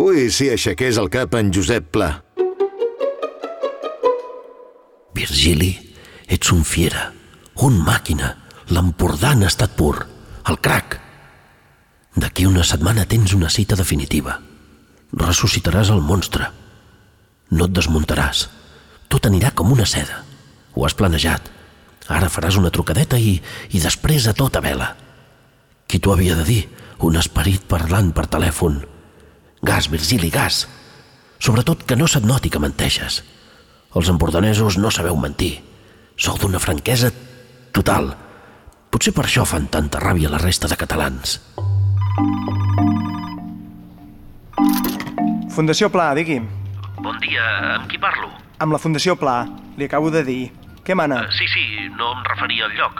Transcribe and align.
Ui, 0.00 0.30
si 0.32 0.46
aixequés 0.48 0.96
el 0.96 1.10
cap 1.12 1.34
en 1.36 1.50
Josep 1.52 1.90
Pla. 1.92 2.06
Virgili, 5.12 5.68
ets 6.32 6.48
un 6.54 6.62
fiera, 6.64 7.10
un 7.60 7.76
màquina, 7.84 8.30
l'Empordà 8.72 9.34
en 9.36 9.44
estat 9.44 9.74
pur, 9.76 9.98
el 10.48 10.56
crac. 10.64 10.96
D'aquí 12.16 12.46
una 12.48 12.64
setmana 12.64 13.04
tens 13.04 13.34
una 13.36 13.50
cita 13.52 13.76
definitiva. 13.76 14.38
Ressuscitaràs 15.12 15.92
el 15.92 16.00
monstre. 16.00 16.48
No 17.52 17.68
et 17.68 17.74
desmuntaràs. 17.76 18.46
Tot 19.12 19.28
anirà 19.28 19.52
com 19.52 19.74
una 19.76 19.84
seda. 19.84 20.22
Ho 20.72 20.86
has 20.88 20.96
planejat. 20.96 21.52
Ara 22.08 22.32
faràs 22.32 22.56
una 22.56 22.72
trucadeta 22.72 23.20
i, 23.20 23.36
i 23.76 23.84
després 23.84 24.24
a 24.24 24.32
tota 24.32 24.64
vela. 24.64 24.94
Qui 25.84 26.00
t'ho 26.00 26.16
havia 26.16 26.40
de 26.40 26.48
dir? 26.48 26.62
Un 27.04 27.20
esperit 27.20 27.68
parlant 27.68 28.08
per 28.16 28.24
telèfon. 28.32 28.80
Gas, 29.62 29.88
Virgili, 29.88 30.28
gas. 30.28 30.68
Sobretot 31.38 31.84
que 31.86 31.94
no 31.94 32.08
se't 32.10 32.26
noti 32.26 32.50
que 32.50 32.58
menteixes. 32.58 33.20
Els 33.94 34.08
empordanesos 34.10 34.74
no 34.82 34.90
sabeu 34.90 35.14
mentir. 35.14 35.60
Sou 36.18 36.34
d'una 36.34 36.58
franquesa 36.58 37.12
total. 37.70 38.10
Potser 38.90 39.14
per 39.14 39.28
això 39.28 39.46
fan 39.46 39.68
tanta 39.70 40.02
ràbia 40.02 40.32
la 40.32 40.40
resta 40.42 40.66
de 40.66 40.78
catalans. 40.80 41.38
Fundació 45.54 45.92
Pla, 45.94 46.10
digui. 46.18 46.40
Bon 46.98 47.22
dia, 47.22 47.46
amb 47.76 47.86
qui 47.86 48.02
parlo? 48.02 48.32
Amb 48.58 48.74
la 48.74 48.82
Fundació 48.82 49.14
Pla, 49.20 49.44
li 49.78 49.86
acabo 49.86 50.10
de 50.10 50.24
dir. 50.26 50.42
Què 50.82 50.98
mana? 50.98 51.22
Sí, 51.38 51.46
sí, 51.46 51.86
no 51.94 52.16
em 52.16 52.26
referia 52.26 52.66
al 52.66 52.74
lloc. 52.80 52.98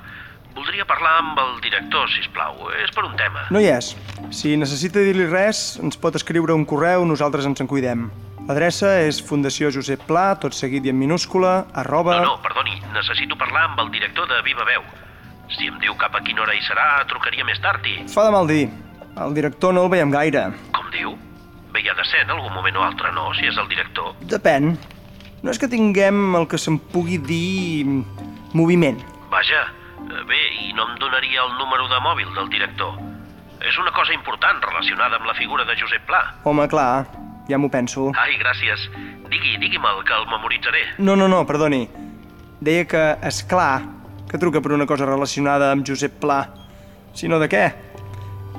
Voldria 0.53 0.85
parlar 0.85 1.15
amb 1.21 1.39
el 1.41 1.55
director, 1.65 2.09
si 2.13 2.27
plau. 2.35 2.69
És 2.83 2.93
per 2.93 3.07
un 3.07 3.15
tema. 3.17 3.47
No 3.55 3.61
hi 3.61 3.71
és. 3.73 3.95
Si 4.35 4.53
necessita 4.61 5.01
dir-li 5.01 5.27
res, 5.31 5.79
ens 5.83 5.97
pot 6.01 6.17
escriure 6.19 6.55
un 6.57 6.67
correu, 6.69 7.07
nosaltres 7.09 7.49
ens 7.49 7.63
en 7.65 7.71
cuidem. 7.71 8.11
L'adreça 8.49 8.91
és 9.07 9.21
Fundació 9.23 9.71
Josep 9.73 10.03
Pla, 10.09 10.33
tot 10.43 10.57
seguit 10.57 10.85
i 10.85 10.91
en 10.93 10.99
minúscula, 10.99 11.63
arroba... 11.79 12.19
No, 12.21 12.35
no, 12.35 12.39
perdoni, 12.45 12.75
necessito 12.93 13.39
parlar 13.39 13.69
amb 13.71 13.85
el 13.85 13.93
director 13.95 14.27
de 14.29 14.41
Viva 14.45 14.67
Veu. 14.69 14.85
Si 15.53 15.69
em 15.71 15.77
diu 15.81 15.95
cap 16.01 16.17
a 16.19 16.23
quina 16.27 16.43
hora 16.45 16.57
hi 16.57 16.63
serà, 16.67 16.87
trucaria 17.09 17.47
més 17.47 17.61
tard 17.63 17.87
i... 17.87 18.01
Fa 18.11 18.27
de 18.27 18.33
mal 18.35 18.51
dir. 18.51 18.65
El 19.23 19.37
director 19.37 19.77
no 19.77 19.85
el 19.87 19.93
veiem 19.93 20.13
gaire. 20.13 20.49
Com 20.75 20.89
diu? 20.93 21.15
Bé, 21.73 21.85
hi 21.85 21.93
ha 21.93 21.97
de 21.97 22.05
ser 22.09 22.25
en 22.27 22.33
algun 22.35 22.53
moment 22.57 22.81
o 22.81 22.85
altre, 22.85 23.13
no? 23.15 23.31
Si 23.39 23.47
és 23.49 23.61
el 23.61 23.69
director. 23.71 24.17
Depèn. 24.29 24.75
No 25.43 25.53
és 25.55 25.61
que 25.61 25.71
tinguem 25.71 26.35
el 26.39 26.49
que 26.51 26.61
se'n 26.61 26.81
pugui 26.93 27.21
dir... 27.23 28.03
moviment. 28.53 28.99
Vaja, 29.33 29.63
bé, 30.29 30.43
i 30.67 30.73
no 30.77 30.87
em 30.89 30.99
donaria 31.01 31.43
el 31.45 31.57
número 31.59 31.89
de 31.89 31.99
mòbil 32.05 32.31
del 32.37 32.49
director. 32.53 32.95
És 33.63 33.79
una 33.79 33.93
cosa 33.95 34.15
important 34.15 34.63
relacionada 34.65 35.19
amb 35.21 35.29
la 35.29 35.35
figura 35.39 35.65
de 35.65 35.77
Josep 35.79 36.05
Pla. 36.09 36.23
Home, 36.45 36.67
clar, 36.69 37.07
ja 37.49 37.59
m'ho 37.59 37.71
penso. 37.71 38.11
Ai, 38.19 38.35
gràcies. 38.41 38.89
Digui, 39.31 39.57
digui'm-el, 39.63 40.03
que 40.05 40.15
el 40.17 40.27
memoritzaré. 40.31 40.83
No, 40.99 41.15
no, 41.17 41.29
no, 41.31 41.45
perdoni. 41.47 41.87
Deia 42.63 42.87
que, 42.87 43.03
és 43.23 43.43
clar, 43.49 43.83
que 44.31 44.41
truca 44.43 44.63
per 44.63 44.75
una 44.75 44.87
cosa 44.87 45.07
relacionada 45.09 45.71
amb 45.73 45.87
Josep 45.87 46.19
Pla. 46.23 46.43
Si 47.15 47.31
no, 47.31 47.39
de 47.43 47.49
què? 47.53 47.65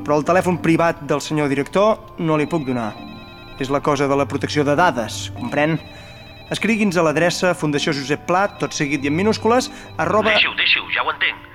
Però 0.04 0.18
el 0.20 0.26
telèfon 0.28 0.60
privat 0.64 1.04
del 1.10 1.22
senyor 1.24 1.52
director 1.52 2.20
no 2.20 2.38
li 2.40 2.48
puc 2.50 2.66
donar. 2.68 2.92
És 3.62 3.70
la 3.70 3.84
cosa 3.86 4.08
de 4.10 4.18
la 4.18 4.28
protecció 4.28 4.66
de 4.68 4.76
dades, 4.76 5.30
comprèn? 5.38 5.78
Escrigui'ns 6.52 6.98
a 7.00 7.06
l'adreça 7.06 7.54
Fundació 7.56 7.94
Josep 7.96 8.28
Pla, 8.28 8.48
tot 8.60 8.76
seguit 8.76 9.04
i 9.06 9.12
en 9.12 9.16
minúscules, 9.16 9.72
arroba... 9.98 10.34
Deixi-ho, 10.34 10.54
deixi-ho, 10.60 10.88
ja 10.92 11.06
ho 11.06 11.12
entenc. 11.14 11.50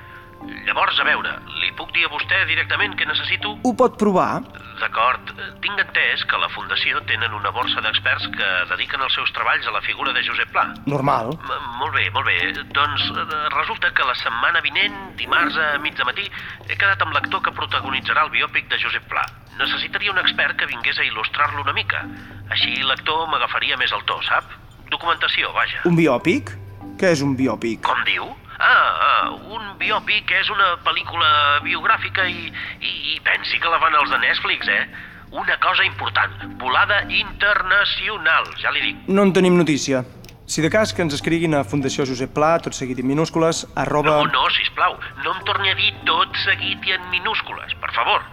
Llavors, 0.69 0.97
a 1.01 1.05
veure, 1.05 1.33
li 1.61 1.71
puc 1.77 1.91
dir 1.97 2.07
a 2.07 2.11
vostè 2.13 2.39
directament 2.49 2.95
què 2.97 3.07
necessito? 3.09 3.57
Ho 3.67 3.73
pot 3.77 3.97
provar? 4.01 4.41
D'acord. 4.79 5.33
Tinc 5.65 5.81
entès 5.83 6.23
que 6.29 6.37
a 6.37 6.41
la 6.41 6.49
Fundació 6.53 7.01
tenen 7.11 7.35
una 7.35 7.51
borsa 7.55 7.83
d'experts 7.83 8.29
que 8.37 8.51
dediquen 8.71 9.03
els 9.03 9.17
seus 9.19 9.33
treballs 9.35 9.67
a 9.67 9.75
la 9.75 9.83
figura 9.83 10.15
de 10.15 10.23
Josep 10.27 10.53
Pla. 10.55 10.69
Normal. 10.87 11.35
M 11.35 11.59
molt 11.81 11.97
bé, 11.99 12.07
molt 12.15 12.31
bé. 12.31 12.39
Doncs 12.77 13.09
eh, 13.11 13.27
resulta 13.57 13.91
que 13.97 14.07
la 14.07 14.15
setmana 14.21 14.63
vinent, 14.65 14.97
dimarts 15.19 15.59
a 15.59 15.73
mig 15.83 15.99
de 15.99 16.07
matí, 16.07 16.29
he 16.69 16.77
quedat 16.79 17.03
amb 17.03 17.19
l'actor 17.19 17.43
que 17.43 17.57
protagonitzarà 17.59 18.29
el 18.29 18.33
biòpic 18.37 18.71
de 18.71 18.79
Josep 18.85 19.11
Pla. 19.11 19.27
Necessitaria 19.59 20.15
un 20.15 20.23
expert 20.23 20.57
que 20.61 20.71
vingués 20.71 21.03
a 21.03 21.09
il·lustrar-lo 21.11 21.67
una 21.67 21.75
mica. 21.75 22.07
Així 22.55 22.79
l'actor 22.87 23.27
m'agafaria 23.33 23.81
més 23.81 23.93
el 23.93 24.07
to, 24.07 24.23
sap? 24.31 24.47
Documentació, 24.93 25.53
vaja. 25.53 25.83
Un 25.89 25.97
biòpic? 25.99 26.55
Què 26.99 27.13
és 27.15 27.23
un 27.23 27.37
biòpic? 27.39 27.83
Com 27.87 28.01
diu? 28.09 28.27
Ah, 28.59 28.91
ah, 29.09 29.27
un 29.55 29.77
biòpic 29.79 30.33
és 30.35 30.49
una 30.51 30.73
pel·lícula 30.83 31.29
biogràfica 31.63 32.27
i, 32.27 32.49
i, 32.81 32.93
i 33.15 33.21
pensi 33.23 33.61
que 33.63 33.71
la 33.71 33.79
fan 33.83 33.95
els 34.01 34.11
de 34.11 34.19
Netflix, 34.25 34.67
eh? 34.73 34.85
Una 35.31 35.59
cosa 35.61 35.85
important, 35.85 36.39
volada 36.59 37.03
internacional, 37.13 38.49
ja 38.59 38.73
li 38.73 38.87
dic. 38.87 39.03
No 39.13 39.29
en 39.29 39.35
tenim 39.37 39.59
notícia. 39.61 40.03
Si 40.49 40.65
de 40.65 40.71
cas 40.73 40.95
que 40.97 41.05
ens 41.05 41.13
escriguin 41.13 41.53
a 41.53 41.61
Fundació 41.69 42.07
Josep 42.09 42.33
Pla, 42.33 42.55
tot 42.65 42.73
seguit 42.73 43.03
en 43.03 43.07
minúscules, 43.11 43.67
arroba... 43.77 44.15
No, 44.17 44.31
no, 44.33 44.47
sisplau, 44.57 44.97
no 45.21 45.35
em 45.37 45.43
torni 45.45 45.69
a 45.69 45.77
dir 45.77 45.93
tot 46.09 46.33
seguit 46.47 46.89
i 46.89 46.97
en 46.97 47.05
minúscules, 47.13 47.77
per 47.83 47.93
favor. 47.93 48.25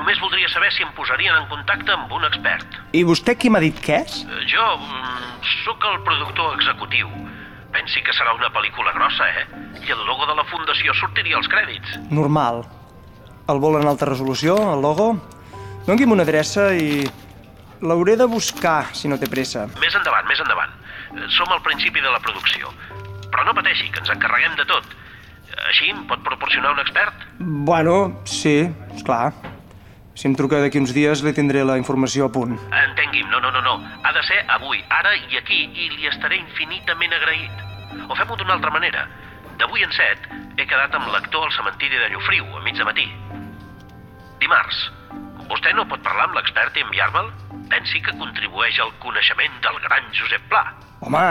Només 0.00 0.20
voldria 0.22 0.48
saber 0.48 0.70
si 0.72 0.80
em 0.80 0.90
posarien 0.96 1.34
en 1.36 1.46
contacte 1.50 1.92
amb 1.92 2.12
un 2.16 2.24
expert. 2.24 2.78
I 2.96 3.02
vostè 3.04 3.34
qui 3.36 3.50
m'ha 3.52 3.60
dit 3.60 3.76
que 3.84 3.98
és? 4.00 4.22
Eh, 4.24 4.44
Jo 4.48 4.64
mm, 4.78 5.42
sóc 5.66 5.84
el 5.90 5.98
productor 6.06 6.54
executiu. 6.56 7.10
Pensi 7.70 8.00
que 8.02 8.14
serà 8.16 8.32
una 8.34 8.48
pel·lícula 8.54 8.94
grossa, 8.96 9.28
eh? 9.28 9.44
I 9.84 9.92
el 9.92 10.00
logo 10.08 10.24
de 10.26 10.34
la 10.38 10.46
fundació 10.48 10.94
sortiria 10.98 11.36
als 11.38 11.50
crèdits. 11.52 11.98
Normal. 12.10 12.64
El 13.52 13.60
vol 13.62 13.76
en 13.80 13.86
alta 13.90 14.08
resolució, 14.08 14.56
el 14.72 14.80
logo? 14.82 15.12
Doni'm 15.86 16.16
una 16.16 16.24
adreça 16.26 16.70
i... 16.74 17.04
L'hauré 17.80 18.16
de 18.20 18.26
buscar, 18.28 18.90
si 18.92 19.08
no 19.08 19.16
té 19.20 19.28
pressa. 19.30 19.66
Més 19.80 19.94
endavant, 19.96 20.26
més 20.28 20.40
endavant. 20.42 20.72
Eh, 21.12 21.28
Som 21.36 21.52
al 21.52 21.62
principi 21.64 22.00
de 22.00 22.10
la 22.12 22.20
producció. 22.24 22.72
Però 23.30 23.44
no 23.46 23.54
pateixi, 23.56 23.92
que 23.92 24.00
ens 24.02 24.10
encarreguem 24.16 24.56
de 24.58 24.66
tot. 24.68 24.88
Així 25.68 25.92
em 25.92 26.02
pot 26.08 26.20
proporcionar 26.24 26.72
un 26.72 26.80
expert? 26.82 27.24
Bueno, 27.68 27.96
sí, 28.24 28.58
és 28.96 29.04
clar. 29.06 29.32
Si 30.20 30.28
em 30.28 30.34
truca 30.36 30.58
d'aquí 30.60 30.76
uns 30.76 30.90
dies 30.92 31.22
li 31.24 31.30
tindré 31.32 31.62
la 31.64 31.78
informació 31.80 32.26
a 32.28 32.32
punt. 32.34 32.58
Entengui'm, 32.76 33.30
no, 33.32 33.38
no, 33.40 33.48
no, 33.54 33.62
no. 33.64 33.78
Ha 34.04 34.10
de 34.12 34.20
ser 34.28 34.42
avui, 34.52 34.82
ara 34.92 35.14
i 35.16 35.38
aquí, 35.38 35.62
i 35.72 35.88
li 35.94 36.10
estaré 36.10 36.36
infinitament 36.36 37.16
agraït. 37.16 37.62
O 38.04 38.18
fem-ho 38.18 38.36
d'una 38.36 38.58
altra 38.58 38.68
manera. 38.74 39.06
D'avui 39.56 39.80
en 39.86 39.96
set 39.96 40.28
he 40.60 40.66
quedat 40.68 40.92
amb 40.98 41.08
l'actor 41.14 41.48
al 41.48 41.56
cementiri 41.56 41.96
de 41.96 42.12
Llofriu, 42.12 42.44
a 42.52 42.60
mig 42.68 42.76
de 42.76 42.84
matí. 42.90 43.08
Dimarts. 44.44 44.84
Vostè 45.48 45.72
no 45.72 45.88
pot 45.88 46.04
parlar 46.04 46.28
amb 46.28 46.36
l'expert 46.36 46.76
i 46.76 46.84
enviar-me'l? 46.84 47.32
Pensi 47.72 48.04
que 48.04 48.12
contribueix 48.20 48.76
al 48.84 48.92
coneixement 49.00 49.56
del 49.64 49.82
gran 49.88 50.14
Josep 50.20 50.48
Pla. 50.52 50.66
Home, 51.00 51.26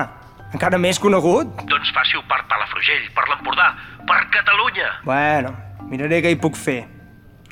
encara 0.49 0.81
més 0.81 0.97
conegut? 0.97 1.59
Doncs 1.69 1.93
faci-ho 1.93 2.25
per 2.25 2.41
Palafrugell, 2.49 3.11
per 3.13 3.29
l'Empordà, 3.29 3.75
per 4.09 4.23
Catalunya. 4.33 4.95
Bueno, 5.05 5.53
miraré 5.93 6.25
què 6.25 6.33
hi 6.33 6.41
puc 6.41 6.57
fer. 6.57 6.87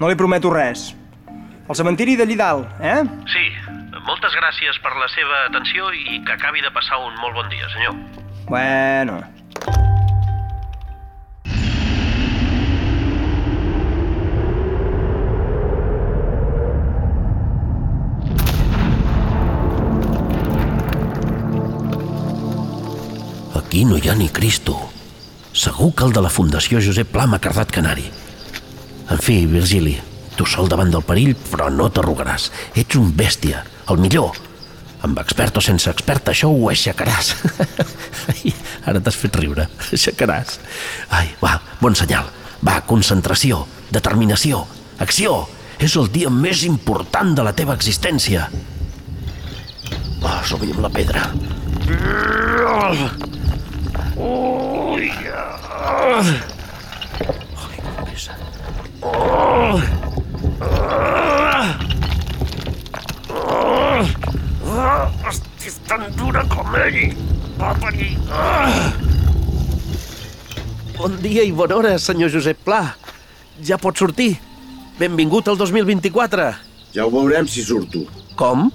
No 0.02 0.10
li 0.10 0.18
prometo 0.18 0.50
res. 0.50 0.96
El 1.68 1.76
cementiri 1.76 2.16
d'allí 2.16 2.38
dalt, 2.40 2.70
eh? 2.80 3.02
Sí, 3.28 3.44
moltes 4.08 4.36
gràcies 4.40 4.78
per 4.80 4.94
la 4.96 5.10
seva 5.12 5.42
atenció 5.50 5.90
i 5.92 6.22
que 6.24 6.38
acabi 6.38 6.64
de 6.64 6.72
passar 6.72 7.02
un 7.04 7.18
molt 7.20 7.36
bon 7.36 7.50
dia, 7.52 7.68
senyor. 7.76 7.98
Bueno. 8.48 9.20
Aquí 23.60 23.84
no 23.84 24.00
hi 24.00 24.08
ha 24.08 24.16
ni 24.16 24.30
Cristo. 24.32 24.80
Segur 25.52 25.92
que 25.94 26.08
el 26.08 26.16
de 26.16 26.24
la 26.24 26.32
Fundació 26.32 26.80
Josep 26.80 27.12
Pla 27.12 27.28
m'ha 27.28 27.44
cardat 27.44 27.76
canari. 27.76 28.08
En 29.12 29.20
fi, 29.20 29.42
Virgili, 29.52 29.98
tu 30.38 30.46
sol 30.46 30.70
davant 30.70 30.92
del 30.94 31.04
perill, 31.06 31.34
però 31.50 31.72
no 31.74 31.90
t'arrugaràs. 31.90 32.52
Ets 32.78 33.00
un 33.00 33.10
bèstia, 33.18 33.64
el 33.90 34.00
millor. 34.02 34.38
Amb 35.06 35.20
expert 35.22 35.58
o 35.58 35.64
sense 35.64 35.90
expert, 35.90 36.30
això 36.30 36.50
ho 36.54 36.70
aixecaràs. 36.72 37.34
Ai, 38.34 38.54
ara 38.90 39.02
t'has 39.02 39.18
fet 39.18 39.36
riure. 39.42 39.68
Aixecaràs. 39.98 40.60
Ai, 41.18 41.32
va, 41.42 41.58
bon 41.82 41.98
senyal. 41.98 42.30
Va, 42.66 42.80
concentració, 42.90 43.66
determinació, 43.94 44.64
acció. 45.04 45.44
És 45.78 45.94
el 45.98 46.08
dia 46.10 46.30
més 46.34 46.64
important 46.66 47.36
de 47.38 47.46
la 47.46 47.54
teva 47.54 47.76
existència. 47.78 48.48
Va, 50.24 50.40
som 50.50 50.64
amb 50.66 50.82
la 50.82 50.90
pedra. 50.90 51.28
Ui! 54.18 55.12
Pesa. 58.18 58.34
Oh! 59.04 59.97
Ah! 60.62 61.78
És 65.68 65.76
tan 65.88 66.06
dura 66.16 66.44
com 66.48 66.76
ell. 66.80 67.00
Va 67.60 67.74
venir. 67.82 68.14
Ah! 68.32 68.94
Bon 70.98 71.18
dia 71.22 71.44
i 71.46 71.52
bona 71.54 71.76
hora, 71.78 71.98
senyor 72.02 72.32
Josep 72.34 72.64
Pla. 72.66 72.82
Ja 73.66 73.78
pot 73.82 73.98
sortir. 74.00 74.38
Benvingut 74.98 75.50
al 75.52 75.58
2024. 75.60 76.48
Ja 76.96 77.06
ho 77.06 77.12
veurem 77.14 77.50
si 77.50 77.66
surto. 77.66 78.06
Com? 78.40 78.72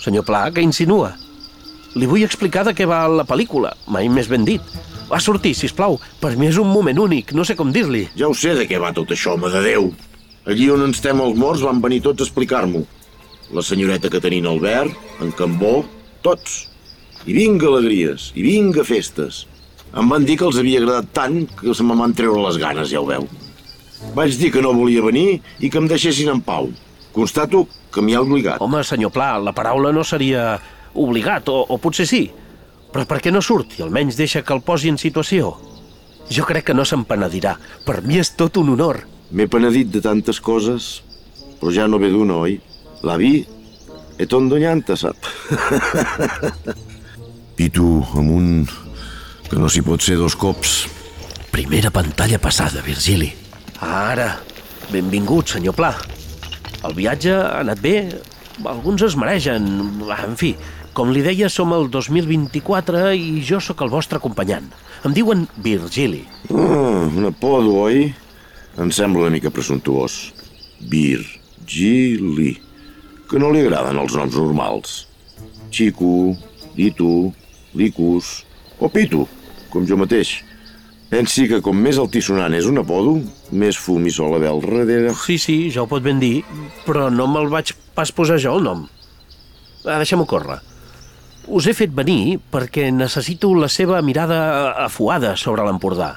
Senyor 0.00 0.24
Pla, 0.24 0.46
què 0.54 0.64
insinua? 0.64 1.12
Li 1.98 2.06
vull 2.06 2.24
explicar 2.24 2.62
de 2.64 2.72
què 2.76 2.86
va 2.88 3.02
la 3.10 3.26
pel·lícula, 3.26 3.74
mai 3.90 4.08
més 4.08 4.30
ben 4.30 4.46
dit. 4.46 4.62
Va 5.10 5.18
sortir, 5.18 5.56
si 5.58 5.68
plau. 5.74 5.98
Per 6.22 6.36
mi 6.38 6.46
és 6.48 6.60
un 6.62 6.70
moment 6.70 7.02
únic, 7.02 7.34
no 7.34 7.44
sé 7.44 7.56
com 7.58 7.72
dir-li. 7.74 8.06
Ja 8.16 8.30
ho 8.30 8.34
sé 8.36 8.54
de 8.54 8.68
què 8.70 8.78
va 8.78 8.94
tot 8.94 9.10
això, 9.10 9.34
home 9.34 9.50
de 9.50 9.64
Déu. 9.66 9.90
Allí 10.48 10.70
on 10.72 10.86
ens 10.86 10.96
estem 10.96 11.20
els 11.20 11.36
morts 11.36 11.62
van 11.66 11.82
venir 11.84 12.00
tots 12.04 12.22
a 12.22 12.26
explicar-m'ho. 12.26 12.86
La 13.52 13.64
senyoreta 13.66 14.08
Caterina 14.12 14.48
Albert, 14.48 14.94
en 15.20 15.32
Cambó, 15.36 15.82
tots. 16.24 16.62
I 17.28 17.34
vinga 17.36 17.68
alegries, 17.68 18.30
i 18.32 18.44
vinga 18.46 18.84
festes. 18.88 19.44
Em 19.92 20.08
van 20.08 20.24
dir 20.24 20.38
que 20.40 20.46
els 20.46 20.56
havia 20.60 20.80
agradat 20.80 21.10
tant 21.12 21.42
que 21.58 21.74
se 21.74 21.84
me'n 21.84 21.98
van 22.00 22.14
treure 22.16 22.40
les 22.46 22.56
ganes, 22.62 22.88
ja 22.88 23.02
ho 23.02 23.08
veu. 23.08 23.26
Vaig 24.16 24.38
dir 24.40 24.48
que 24.54 24.62
no 24.64 24.72
volia 24.72 25.04
venir 25.04 25.42
i 25.60 25.68
que 25.68 25.80
em 25.82 25.88
deixessin 25.90 26.30
en 26.32 26.40
pau. 26.40 26.70
Constato 27.12 27.66
que 27.92 28.00
m'hi 28.00 28.14
ha 28.14 28.22
obligat. 28.24 28.62
Home, 28.64 28.80
senyor 28.86 29.12
Pla, 29.12 29.34
la 29.42 29.52
paraula 29.52 29.92
no 29.92 30.06
seria 30.06 30.54
obligat, 30.94 31.50
o, 31.50 31.66
o 31.68 31.78
potser 31.82 32.06
sí. 32.08 32.24
Però 32.90 33.04
per 33.06 33.20
què 33.20 33.34
no 33.34 33.42
surt 33.44 33.76
i 33.76 33.84
almenys 33.84 34.16
deixa 34.16 34.40
que 34.46 34.54
el 34.56 34.64
posi 34.64 34.88
en 34.88 34.98
situació? 34.98 35.52
Jo 36.30 36.46
crec 36.46 36.70
que 36.70 36.74
no 36.74 36.86
se'n 36.86 37.04
penedirà. 37.04 37.58
Per 37.84 38.00
mi 38.06 38.22
és 38.22 38.32
tot 38.38 38.56
un 38.62 38.72
honor. 38.72 39.02
M'he 39.30 39.46
penedit 39.46 39.90
de 39.94 40.00
tantes 40.02 40.40
coses, 40.42 41.00
però 41.60 41.70
ja 41.70 41.86
no 41.86 42.00
ve 42.02 42.08
d'una, 42.10 42.40
oi? 42.42 42.56
L'avi 43.06 43.44
e 44.18 44.26
tondonyanta, 44.26 44.96
sap? 44.98 45.28
Pitu 47.56 48.00
amunt, 48.18 48.72
que 49.46 49.58
no 49.60 49.70
s'hi 49.70 49.84
pot 49.86 50.02
ser 50.02 50.16
dos 50.18 50.34
cops. 50.34 50.80
Primera 51.54 51.92
pantalla 51.94 52.40
passada, 52.42 52.82
Virgili. 52.82 53.28
Ara, 53.86 54.32
benvingut, 54.90 55.54
senyor 55.54 55.76
Pla. 55.78 55.92
El 56.88 56.96
viatge 56.96 57.30
ha 57.36 57.60
anat 57.60 57.78
bé, 57.84 57.94
alguns 58.66 59.04
es 59.06 59.14
mereixen. 59.20 59.68
En 60.16 60.34
fi, 60.40 60.56
com 60.96 61.12
li 61.14 61.22
deia, 61.22 61.50
som 61.52 61.70
el 61.76 61.86
2024 61.92 63.04
i 63.14 63.44
jo 63.46 63.60
sóc 63.62 63.84
el 63.86 63.92
vostre 63.92 64.18
acompanyant. 64.18 64.66
Em 65.06 65.14
diuen 65.14 65.46
Virgili. 65.62 66.24
Ah, 66.50 67.06
un 67.06 67.30
apodo, 67.30 67.76
oi? 67.86 68.10
Em 68.78 68.90
sembla 68.94 69.26
una 69.26 69.34
mica 69.34 69.50
presumptuós. 69.50 70.32
Virgili. 70.80 72.54
Que 73.30 73.38
no 73.38 73.50
li 73.50 73.64
agraden 73.64 73.98
els 73.98 74.14
noms 74.18 74.36
normals. 74.38 74.94
Xico, 75.70 76.36
Litu, 76.76 77.32
Licus 77.74 78.44
o 78.80 78.88
Pitu, 78.90 79.26
com 79.70 79.86
jo 79.86 79.98
mateix. 80.00 80.40
Pensi 81.10 81.48
que 81.50 81.58
com 81.62 81.74
més 81.74 81.98
altisonant 81.98 82.54
és 82.54 82.66
un 82.70 82.78
apodo, 82.82 83.16
més 83.50 83.78
fum 83.78 84.04
i 84.06 84.12
sol 84.14 84.36
a 84.38 84.40
al 84.46 84.62
darrere. 84.62 85.14
Sí, 85.18 85.38
sí, 85.42 85.56
ja 85.74 85.82
ho 85.82 85.88
pot 85.90 86.02
ben 86.02 86.20
dir, 86.22 86.44
però 86.86 87.08
no 87.10 87.26
me'l 87.26 87.50
vaig 87.50 87.74
pas 87.94 88.12
posar 88.14 88.38
jo, 88.38 88.54
el 88.56 88.62
nom. 88.62 88.84
Ah, 89.84 89.98
Deixem-ho 89.98 90.26
córrer. 90.30 90.60
Us 91.50 91.66
he 91.66 91.74
fet 91.74 91.90
venir 91.90 92.38
perquè 92.52 92.92
necessito 92.94 93.50
la 93.58 93.66
seva 93.68 93.98
mirada 94.06 94.70
afuada 94.84 95.34
sobre 95.36 95.66
l'Empordà. 95.66 96.14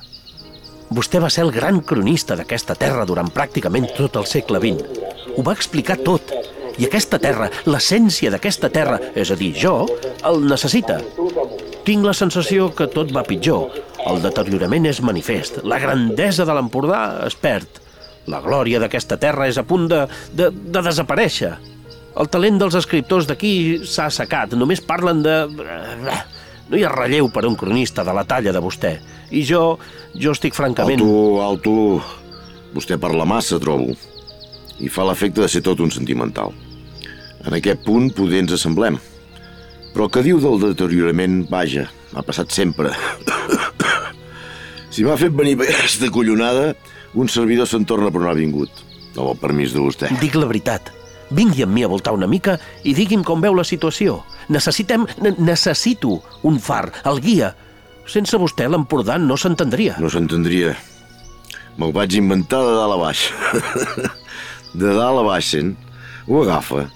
Vostè 0.93 1.17
va 1.17 1.29
ser 1.33 1.41
el 1.41 1.51
gran 1.51 1.79
cronista 1.81 2.35
d'aquesta 2.37 2.75
terra 2.77 3.05
durant 3.09 3.31
pràcticament 3.33 3.87
tot 3.97 4.17
el 4.19 4.27
segle 4.29 4.59
XX. 4.61 4.99
Ho 5.33 5.45
va 5.45 5.55
explicar 5.57 5.97
tot. 6.05 6.29
I 6.77 6.85
aquesta 6.85 7.17
terra, 7.21 7.47
l'essència 7.65 8.29
d'aquesta 8.33 8.69
terra, 8.73 8.99
és 9.17 9.31
a 9.33 9.37
dir, 9.37 9.51
jo, 9.57 9.87
el 10.29 10.45
necessita. 10.45 10.99
Tinc 11.87 12.05
la 12.05 12.13
sensació 12.13 12.69
que 12.77 12.87
tot 12.93 13.09
va 13.15 13.25
pitjor. 13.25 13.73
El 14.05 14.21
deteriorament 14.21 14.85
és 14.91 15.01
manifest. 15.01 15.63
La 15.65 15.79
grandesa 15.81 16.45
de 16.45 16.53
l'Empordà 16.53 17.01
es 17.25 17.37
perd. 17.41 17.81
La 18.29 18.43
glòria 18.45 18.81
d'aquesta 18.83 19.17
terra 19.17 19.49
és 19.49 19.57
a 19.57 19.65
punt 19.65 19.89
de, 19.89 20.05
de, 20.31 20.51
de 20.53 20.85
desaparèixer. 20.85 21.55
El 22.21 22.29
talent 22.29 22.61
dels 22.61 22.77
escriptors 22.77 23.25
d'aquí 23.25 23.81
s'ha 23.89 24.11
assecat. 24.11 24.53
Només 24.53 24.83
parlen 24.85 25.25
de... 25.25 25.37
No 26.73 26.79
hi 26.79 26.87
ha 26.87 26.89
relleu 26.89 27.27
per 27.29 27.43
un 27.45 27.53
cronista 27.53 28.01
de 28.01 28.13
la 28.17 28.23
talla 28.25 28.49
de 28.49 28.57
vostè. 28.57 28.95
I 29.29 29.43
jo, 29.45 29.75
jo 30.17 30.31
estic 30.33 30.55
francament... 30.57 31.03
Alto, 31.05 31.41
alto. 31.45 31.73
Vostè 32.73 32.97
parla 32.97 33.27
massa, 33.29 33.59
trobo. 33.61 33.93
I 34.81 34.89
fa 34.89 35.05
l'efecte 35.05 35.43
de 35.43 35.49
ser 35.53 35.61
tot 35.67 35.83
un 35.85 35.93
sentimental. 35.93 36.49
En 37.45 37.53
aquest 37.53 37.83
punt 37.85 38.09
poder 38.17 38.41
ens 38.41 38.55
assemblem. 38.57 38.97
Però 39.93 40.07
el 40.07 40.13
que 40.15 40.25
diu 40.25 40.41
del 40.41 40.57
deteriorament, 40.63 41.43
vaja, 41.53 41.85
m'ha 42.09 42.25
passat 42.25 42.49
sempre. 42.57 42.89
si 44.89 45.05
m'ha 45.05 45.19
fet 45.21 45.37
venir 45.37 45.53
aquesta 45.59 46.09
collonada, 46.09 46.71
un 47.13 47.29
servidor 47.29 47.69
se'n 47.69 47.85
torna 47.85 48.09
per 48.09 48.23
on 48.23 48.31
ha 48.31 48.37
vingut. 48.41 48.81
Amb 49.13 49.27
el 49.27 49.41
permís 49.45 49.77
de 49.77 49.85
vostè. 49.85 50.09
Dic 50.25 50.41
la 50.41 50.49
veritat. 50.49 50.89
Vingui 51.33 51.63
amb 51.65 51.73
mi 51.73 51.83
a 51.83 51.89
voltar 51.89 52.13
una 52.13 52.27
mica 52.29 52.57
i 52.85 52.93
digui'm 52.93 53.23
com 53.25 53.41
veu 53.41 53.55
la 53.57 53.63
situació. 53.65 54.19
Necessitem... 54.53 55.05
ne- 55.23 55.35
Necessito 55.39 56.19
un 56.45 56.59
far, 56.61 56.91
el 57.09 57.21
guia. 57.23 57.53
Sense 58.05 58.37
vostè 58.37 58.67
l'Empordà 58.69 59.15
no 59.17 59.37
s'entendria. 59.39 59.95
No 60.03 60.09
s'entendria. 60.11 60.73
Me'l 61.79 61.93
vaig 61.95 62.13
inventar 62.19 62.59
de 62.61 62.73
dalt 62.77 62.93
a 62.93 62.99
baix. 63.01 63.23
De 64.73 64.89
dalt 64.93 65.21
a 65.21 65.23
baix, 65.25 65.47
sent? 65.53 65.75
Ho 66.27 66.41
agafa. 66.43 66.87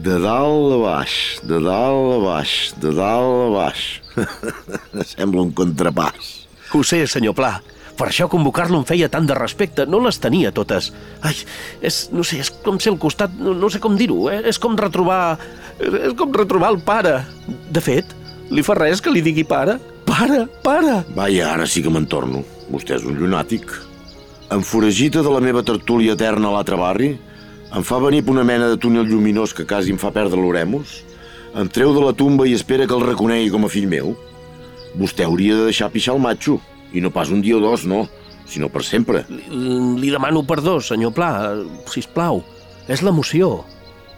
De 0.00 0.16
dalt 0.22 0.72
a 0.76 0.78
baix, 0.80 1.14
de 1.44 1.58
dalt 1.60 2.12
a 2.14 2.18
baix, 2.24 2.52
de 2.80 2.92
dalt 2.96 3.40
a 3.44 3.48
baix. 3.56 3.80
Sembla 5.12 5.42
un 5.44 5.50
contrapàs. 5.58 6.30
Ho 6.72 6.82
sé, 6.86 7.02
senyor 7.10 7.34
Pla. 7.36 7.56
Per 8.00 8.06
això 8.08 8.30
convocar-lo 8.32 8.78
em 8.80 8.86
feia 8.88 9.10
tant 9.12 9.26
de 9.28 9.34
respecte. 9.36 9.84
No 9.84 9.98
les 10.00 10.16
tenia 10.16 10.54
totes. 10.56 10.86
Ai, 11.20 11.34
és, 11.84 12.06
no 12.16 12.24
sé, 12.24 12.38
és 12.40 12.48
com 12.64 12.78
ser 12.80 12.94
al 12.94 12.96
costat... 13.02 13.34
No, 13.36 13.52
no 13.52 13.68
sé 13.68 13.76
com 13.84 13.98
dir-ho. 14.00 14.30
Eh? 14.32 14.38
És 14.48 14.56
com 14.62 14.78
retrobar... 14.80 15.36
És 15.76 16.14
com 16.16 16.32
retrobar 16.32 16.70
el 16.72 16.80
pare. 16.86 17.18
De 17.68 17.82
fet, 17.84 18.14
li 18.48 18.64
fa 18.64 18.78
res 18.78 19.04
que 19.04 19.12
li 19.12 19.20
digui 19.20 19.44
pare? 19.44 19.76
Pare, 20.08 20.46
pare! 20.64 21.02
Vaja, 21.12 21.50
ara 21.52 21.66
sí 21.68 21.84
que 21.84 21.92
me'n 21.92 22.08
torno. 22.08 22.40
Vostè 22.72 22.96
és 22.96 23.04
un 23.04 23.20
llunàtic. 23.20 23.68
Em 24.56 24.64
foragita 24.64 25.20
de 25.20 25.36
la 25.36 25.44
meva 25.44 25.60
tertúlia 25.62 26.16
eterna 26.16 26.48
a 26.48 26.56
l'altre 26.56 26.80
barri, 26.80 27.12
em 27.76 27.84
fa 27.86 28.00
venir 28.02 28.24
per 28.24 28.32
una 28.32 28.46
mena 28.48 28.72
de 28.72 28.80
túnel 28.80 29.06
lluminós 29.12 29.52
que 29.54 29.68
quasi 29.68 29.92
em 29.92 30.00
fa 30.00 30.08
perdre 30.10 30.40
l'oremus, 30.40 31.02
em 31.52 31.68
treu 31.68 31.92
de 31.92 32.00
la 32.02 32.16
tumba 32.16 32.48
i 32.48 32.56
espera 32.56 32.88
que 32.88 32.96
el 32.96 33.04
reconegui 33.04 33.52
com 33.52 33.68
a 33.68 33.70
fill 33.70 33.86
meu. 33.92 34.16
Vostè 34.96 35.28
hauria 35.28 35.60
de 35.60 35.68
deixar 35.68 35.92
pixar 35.92 36.16
el 36.16 36.24
matxo, 36.24 36.58
i 36.92 37.02
no 37.02 37.12
pas 37.14 37.30
un 37.30 37.42
dia 37.42 37.56
o 37.56 37.60
dos, 37.62 37.86
no, 37.86 38.06
sinó 38.50 38.68
per 38.72 38.82
sempre. 38.86 39.24
Li, 39.30 39.44
li 40.00 40.10
demano 40.10 40.42
perdó, 40.46 40.78
senyor 40.82 41.14
Pla, 41.16 41.30
si 41.90 42.02
plau. 42.14 42.42
És 42.90 43.04
l'emoció. 43.06 43.60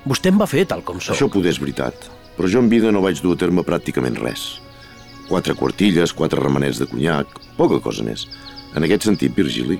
Vostè 0.08 0.32
em 0.32 0.40
va 0.40 0.48
fer 0.50 0.64
tal 0.66 0.82
com 0.86 1.00
sóc. 1.00 1.14
Això 1.14 1.28
poder 1.30 1.52
és 1.52 1.60
veritat, 1.62 2.08
però 2.36 2.48
jo 2.50 2.62
en 2.62 2.70
vida 2.72 2.90
no 2.94 3.04
vaig 3.04 3.20
dur 3.22 3.36
a 3.36 3.40
terme 3.40 3.64
pràcticament 3.66 4.16
res. 4.22 4.58
Quatre 5.28 5.54
quartilles, 5.54 6.14
quatre 6.16 6.40
remenets 6.42 6.80
de 6.80 6.88
conyac, 6.90 7.28
poca 7.58 7.78
cosa 7.84 8.04
més. 8.06 8.26
En 8.74 8.84
aquest 8.84 9.06
sentit, 9.06 9.34
Virgili, 9.36 9.78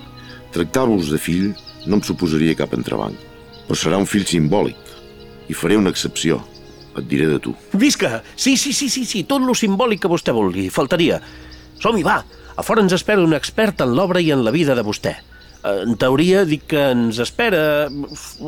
tractar-vos 0.53 1.09
de 1.11 1.19
fill 1.19 1.51
no 1.89 1.97
em 1.97 2.05
suposaria 2.05 2.55
cap 2.55 2.73
entrebanc, 2.77 3.17
però 3.67 3.77
serà 3.77 3.99
un 3.99 4.07
fill 4.07 4.25
simbòlic, 4.29 4.77
i 5.49 5.57
faré 5.57 5.77
una 5.79 5.91
excepció. 5.91 6.39
Et 6.93 7.07
diré 7.09 7.25
de 7.25 7.39
tu. 7.41 7.55
Visca! 7.73 8.21
Sí, 8.37 8.53
sí, 8.55 8.69
sí, 8.71 8.85
sí, 8.87 9.01
sí, 9.09 9.23
tot 9.25 9.41
lo 9.41 9.55
simbòlic 9.57 10.03
que 10.03 10.11
vostè 10.11 10.29
vulgui. 10.31 10.67
Faltaria. 10.69 11.17
Som-hi, 11.81 12.03
va! 12.05 12.19
A 12.55 12.63
fora 12.63 12.83
ens 12.83 12.93
espera 12.93 13.23
un 13.23 13.33
expert 13.33 13.81
en 13.81 13.95
l'obra 13.97 14.21
i 14.21 14.31
en 14.31 14.43
la 14.45 14.53
vida 14.53 14.75
de 14.77 14.85
vostè. 14.85 15.15
En 15.63 15.95
teoria, 15.95 16.43
dic 16.45 16.67
que 16.73 16.81
ens 16.91 17.19
espera... 17.23 17.87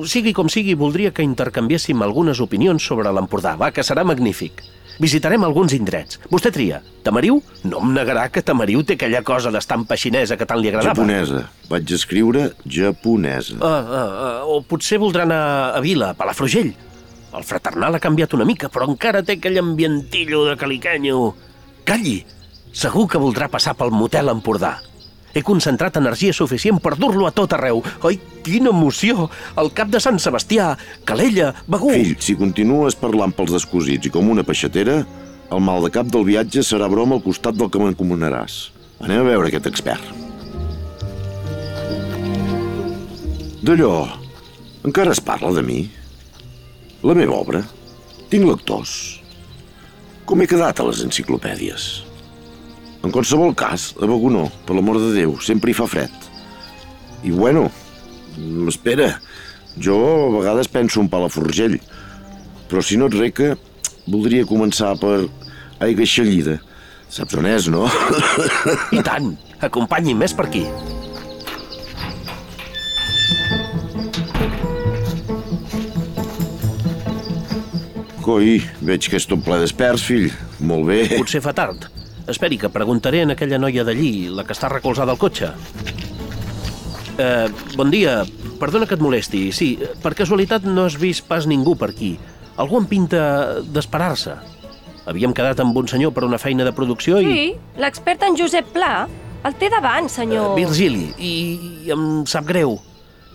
Sigui 0.06 0.34
com 0.36 0.50
sigui, 0.52 0.76
voldria 0.76 1.14
que 1.16 1.24
intercanviéssim 1.24 2.04
algunes 2.04 2.42
opinions 2.44 2.84
sobre 2.84 3.14
l'Empordà. 3.16 3.56
Va, 3.58 3.72
que 3.72 3.86
serà 3.88 4.04
magnífic. 4.04 4.62
Visitarem 5.00 5.44
alguns 5.44 5.74
indrets. 5.76 6.20
Vostè 6.32 6.52
tria. 6.56 6.82
Tamariu? 7.04 7.42
No 7.68 7.82
em 7.84 7.96
negarà 7.96 8.28
que 8.32 8.44
Tamariu 8.46 8.84
té 8.84 8.96
aquella 8.96 9.24
cosa 9.28 9.52
d'estampa 9.52 9.98
xinesa 10.00 10.38
que 10.40 10.48
tant 10.48 10.62
li 10.62 10.72
agradava. 10.72 10.94
Japonesa. 10.94 11.46
Vaig 11.72 11.96
escriure 11.96 12.50
japonesa. 12.64 13.58
Ah, 13.60 13.82
ah, 13.82 14.06
ah, 14.28 14.38
o 14.52 14.62
potser 14.68 15.00
voldrà 15.02 15.26
anar 15.28 15.42
a 15.76 15.82
Vila, 15.84 16.14
a 16.14 16.20
Palafrugell. 16.20 16.72
El 17.36 17.44
fraternal 17.44 17.98
ha 17.98 18.04
canviat 18.04 18.36
una 18.38 18.48
mica, 18.48 18.70
però 18.72 18.88
encara 18.88 19.24
té 19.24 19.36
aquell 19.36 19.60
ambientillo 19.60 20.46
de 20.48 20.56
caliquenyo. 20.60 21.20
Calli! 21.88 22.22
Segur 22.75 23.05
que 23.08 23.22
voldrà 23.22 23.48
passar 23.48 23.72
pel 23.79 23.94
motel 23.96 24.27
Empordà. 24.34 24.74
He 25.36 25.44
concentrat 25.44 25.96
energia 26.00 26.36
suficient 26.36 26.82
per 26.84 26.94
dur-lo 27.00 27.25
a 27.27 27.32
tot 27.36 27.53
arreu. 27.55 27.82
Ai, 28.08 28.17
quina 28.44 28.72
emoció! 28.72 29.29
El 29.60 29.72
cap 29.75 29.91
de 29.91 30.00
Sant 30.03 30.20
Sebastià, 30.20 30.74
Calella, 31.08 31.53
Begú... 31.72 31.91
Fill, 31.96 32.15
si 32.24 32.36
continues 32.39 32.96
parlant 33.00 33.32
pels 33.36 33.51
descosits 33.55 34.08
i 34.08 34.12
com 34.12 34.32
una 34.32 34.44
peixatera, 34.48 35.01
el 35.51 35.63
mal 35.63 35.84
de 35.88 35.91
cap 35.96 36.08
del 36.12 36.24
viatge 36.27 36.63
serà 36.67 36.88
broma 36.91 37.15
al 37.15 37.24
costat 37.24 37.55
del 37.60 37.72
que 37.72 37.79
m'encomanaràs. 37.79 38.58
Anem 39.03 39.24
a 39.24 39.27
veure 39.27 39.51
aquest 39.51 39.67
expert. 39.72 40.08
D'allò, 43.65 43.94
encara 44.88 45.15
es 45.15 45.24
parla 45.24 45.51
de 45.55 45.63
mi? 45.67 45.82
La 47.03 47.15
meva 47.15 47.39
obra? 47.39 47.63
Tinc 48.32 48.48
lectors. 48.48 48.98
Com 50.27 50.44
he 50.44 50.48
quedat 50.50 50.79
a 50.79 50.88
les 50.88 51.03
enciclopèdies? 51.05 52.05
En 53.06 53.14
qualsevol 53.14 53.54
cas, 53.54 53.92
a 54.02 54.10
Begú 54.10 54.32
no, 54.34 54.48
per 54.66 54.76
l'amor 54.76 54.98
de 54.98 55.14
Déu, 55.14 55.38
sempre 55.46 55.70
hi 55.70 55.78
fa 55.78 55.86
fred. 55.86 56.14
I 57.26 57.32
bueno, 57.32 57.68
espera, 58.68 59.12
jo 59.78 60.00
a 60.02 60.32
vegades 60.40 60.72
penso 60.74 61.04
en 61.04 61.10
Palafrugell, 61.14 61.78
Però 62.70 62.82
si 62.82 62.98
no 62.98 63.10
et 63.10 63.16
reca, 63.18 63.54
voldria 64.10 64.46
començar 64.50 64.96
per 64.98 65.28
aigua 65.86 66.08
xallida. 66.10 66.58
Saps 67.14 67.38
on 67.38 67.46
és, 67.46 67.70
no? 67.70 67.86
I 68.96 69.04
tant! 69.06 69.36
Acompanyi'm 69.64 70.18
més 70.20 70.34
per 70.36 70.48
aquí. 70.50 70.66
Coi, 78.26 78.58
veig 78.82 79.06
que 79.06 79.22
és 79.22 79.30
tot 79.30 79.46
ple 79.46 79.62
d'esperts, 79.62 80.04
fill. 80.10 80.32
Molt 80.66 80.90
bé. 80.90 81.04
Potser 81.14 81.44
fa 81.46 81.54
tard. 81.56 81.86
Esperi, 82.27 82.58
que 82.58 82.72
preguntaré 82.74 83.22
a 83.22 83.27
aquella 83.34 83.60
noia 83.62 83.84
d'allí, 83.86 84.29
la 84.34 84.46
que 84.46 84.55
està 84.55 84.70
recolzada 84.72 85.13
al 85.13 85.22
cotxe. 85.22 85.51
Eh, 87.17 87.48
bon 87.75 87.91
dia. 87.94 88.24
Perdona 88.60 88.88
que 88.88 88.96
et 88.98 89.03
molesti. 89.03 89.50
Sí, 89.53 89.75
per 90.01 90.15
casualitat 90.17 90.65
no 90.65 90.88
has 90.88 90.98
vist 90.98 91.27
pas 91.27 91.46
ningú 91.46 91.75
per 91.77 91.91
aquí. 91.94 92.15
Algú 92.58 92.79
em 92.79 92.88
pinta 92.89 93.62
d'esperar-se. 93.62 94.36
Havíem 95.05 95.36
quedat 95.38 95.60
amb 95.62 95.77
un 95.77 95.88
senyor 95.88 96.15
per 96.15 96.24
una 96.25 96.39
feina 96.41 96.65
de 96.65 96.74
producció 96.74 97.20
i... 97.22 97.29
Sí, 97.29 97.46
l'expert 97.77 98.25
en 98.25 98.38
Josep 98.39 98.72
Pla. 98.74 99.05
El 99.46 99.53
té 99.62 99.70
davant, 99.70 100.08
senyor. 100.10 100.55
Virgili, 100.58 101.12
i, 101.22 101.34
i 101.86 101.94
em 101.94 102.24
sap 102.25 102.48
greu. 102.50 102.79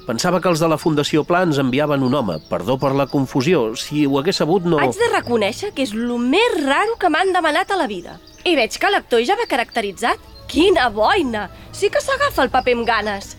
Pensava 0.08 0.40
que 0.42 0.50
els 0.50 0.58
de 0.58 0.66
la 0.66 0.80
Fundació 0.80 1.22
Pla 1.28 1.44
ens 1.46 1.60
enviaven 1.62 2.02
un 2.02 2.16
home. 2.18 2.40
Perdó 2.50 2.74
per 2.80 2.90
la 2.98 3.06
confusió. 3.06 3.76
Si 3.78 4.02
ho 4.08 4.18
hagués 4.18 4.40
sabut, 4.42 4.66
no... 4.66 4.80
Haig 4.82 4.98
de 4.98 5.12
reconèixer 5.12 5.70
que 5.76 5.86
és 5.86 5.94
el 5.94 6.10
més 6.18 6.58
raro 6.64 6.96
que 6.98 7.12
m'han 7.12 7.30
demanat 7.36 7.70
a 7.70 7.78
la 7.78 7.86
vida. 7.86 8.18
I 8.44 8.54
veig 8.56 8.76
que 8.80 8.90
l'actor 8.90 9.24
ja 9.26 9.36
va 9.36 9.48
caracteritzat. 9.48 10.20
Quina 10.50 10.88
boina! 10.90 11.48
Sí 11.76 11.90
que 11.92 12.00
s'agafa 12.02 12.46
el 12.46 12.52
paper 12.52 12.74
amb 12.78 12.88
ganes. 12.88 13.34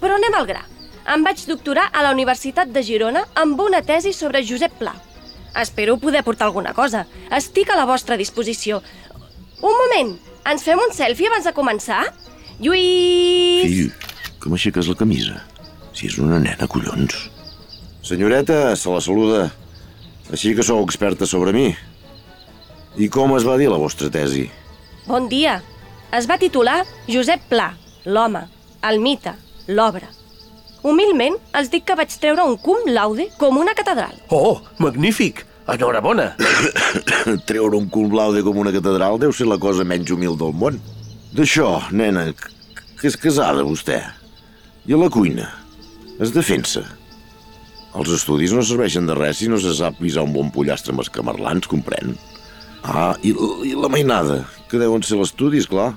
Però 0.00 0.16
anem 0.16 0.36
al 0.38 0.46
gra. 0.48 0.62
Em 1.14 1.24
vaig 1.26 1.42
doctorar 1.48 1.90
a 1.92 2.04
la 2.06 2.12
Universitat 2.14 2.70
de 2.72 2.82
Girona 2.82 3.26
amb 3.36 3.60
una 3.60 3.82
tesi 3.84 4.14
sobre 4.16 4.44
Josep 4.46 4.78
Pla. 4.78 4.94
Espero 5.60 5.98
poder 5.98 6.24
portar 6.24 6.48
alguna 6.48 6.72
cosa. 6.74 7.04
Estic 7.30 7.70
a 7.70 7.76
la 7.76 7.84
vostra 7.86 8.16
disposició. 8.16 8.80
Un 9.60 9.76
moment, 9.80 10.14
ens 10.50 10.64
fem 10.64 10.80
un 10.80 10.94
selfie 10.96 11.28
abans 11.28 11.46
de 11.46 11.52
començar? 11.56 12.02
Lluís... 12.58 13.68
Fill, 13.68 13.92
que 14.40 14.50
m'aixeques 14.50 14.88
la 14.90 14.96
camisa. 14.98 15.42
Si 15.94 16.08
és 16.08 16.18
una 16.18 16.40
nena, 16.42 16.66
collons. 16.70 17.28
Senyoreta, 18.04 18.74
se 18.76 18.90
la 18.90 19.00
saluda. 19.04 19.46
Així 20.32 20.54
que 20.56 20.64
sou 20.66 20.82
experta 20.84 21.28
sobre 21.28 21.52
mi. 21.54 21.68
I 22.96 23.08
com 23.10 23.32
es 23.34 23.46
va 23.46 23.56
dir 23.58 23.70
la 23.70 23.78
vostra 23.80 24.10
tesi? 24.12 24.44
Bon 25.06 25.26
dia. 25.28 25.58
Es 26.14 26.28
va 26.30 26.38
titular 26.38 26.84
Josep 27.10 27.48
Pla, 27.50 27.72
l'home, 28.06 28.44
el 28.86 29.00
mite, 29.02 29.32
l'obra. 29.66 30.06
Humilment, 30.84 31.38
els 31.58 31.72
dic 31.72 31.86
que 31.88 31.96
vaig 31.98 32.12
treure 32.20 32.44
un 32.46 32.54
cum 32.60 32.86
laude 32.92 33.30
com 33.40 33.56
una 33.58 33.74
catedral. 33.74 34.14
Oh, 34.30 34.60
magnífic! 34.78 35.42
Enhorabona! 35.64 36.34
Treure 37.48 37.78
un 37.78 37.86
cul 37.88 38.10
blau 38.12 38.34
de 38.34 38.42
com 38.44 38.58
una 38.60 38.72
catedral 38.74 39.16
deu 39.18 39.32
ser 39.32 39.46
la 39.48 39.56
cosa 39.56 39.86
menys 39.88 40.12
humil 40.12 40.36
del 40.36 40.52
món. 40.60 40.76
D'això, 41.34 41.70
nena, 41.90 42.26
que 43.00 43.08
és 43.08 43.16
casada, 43.16 43.64
vostè. 43.64 43.96
I 44.84 44.92
a 44.92 45.00
la 45.00 45.08
cuina? 45.08 45.48
Es 46.20 46.34
defensa. 46.36 46.84
Els 47.96 48.12
estudis 48.12 48.52
no 48.52 48.60
serveixen 48.60 49.08
de 49.08 49.16
res 49.16 49.40
si 49.40 49.48
no 49.48 49.56
se 49.56 49.72
sap 49.74 49.96
visar 50.04 50.26
un 50.28 50.36
bon 50.36 50.52
pollastre 50.52 50.92
amb 50.92 51.00
escamarlans, 51.00 51.66
comprèn? 51.70 52.12
Ah, 52.84 53.14
i, 53.24 53.32
i 53.64 53.72
la 53.74 53.88
mainada, 53.88 54.42
que 54.68 54.80
deuen 54.80 55.02
ser 55.02 55.16
l'estudis, 55.16 55.66
clar. 55.70 55.94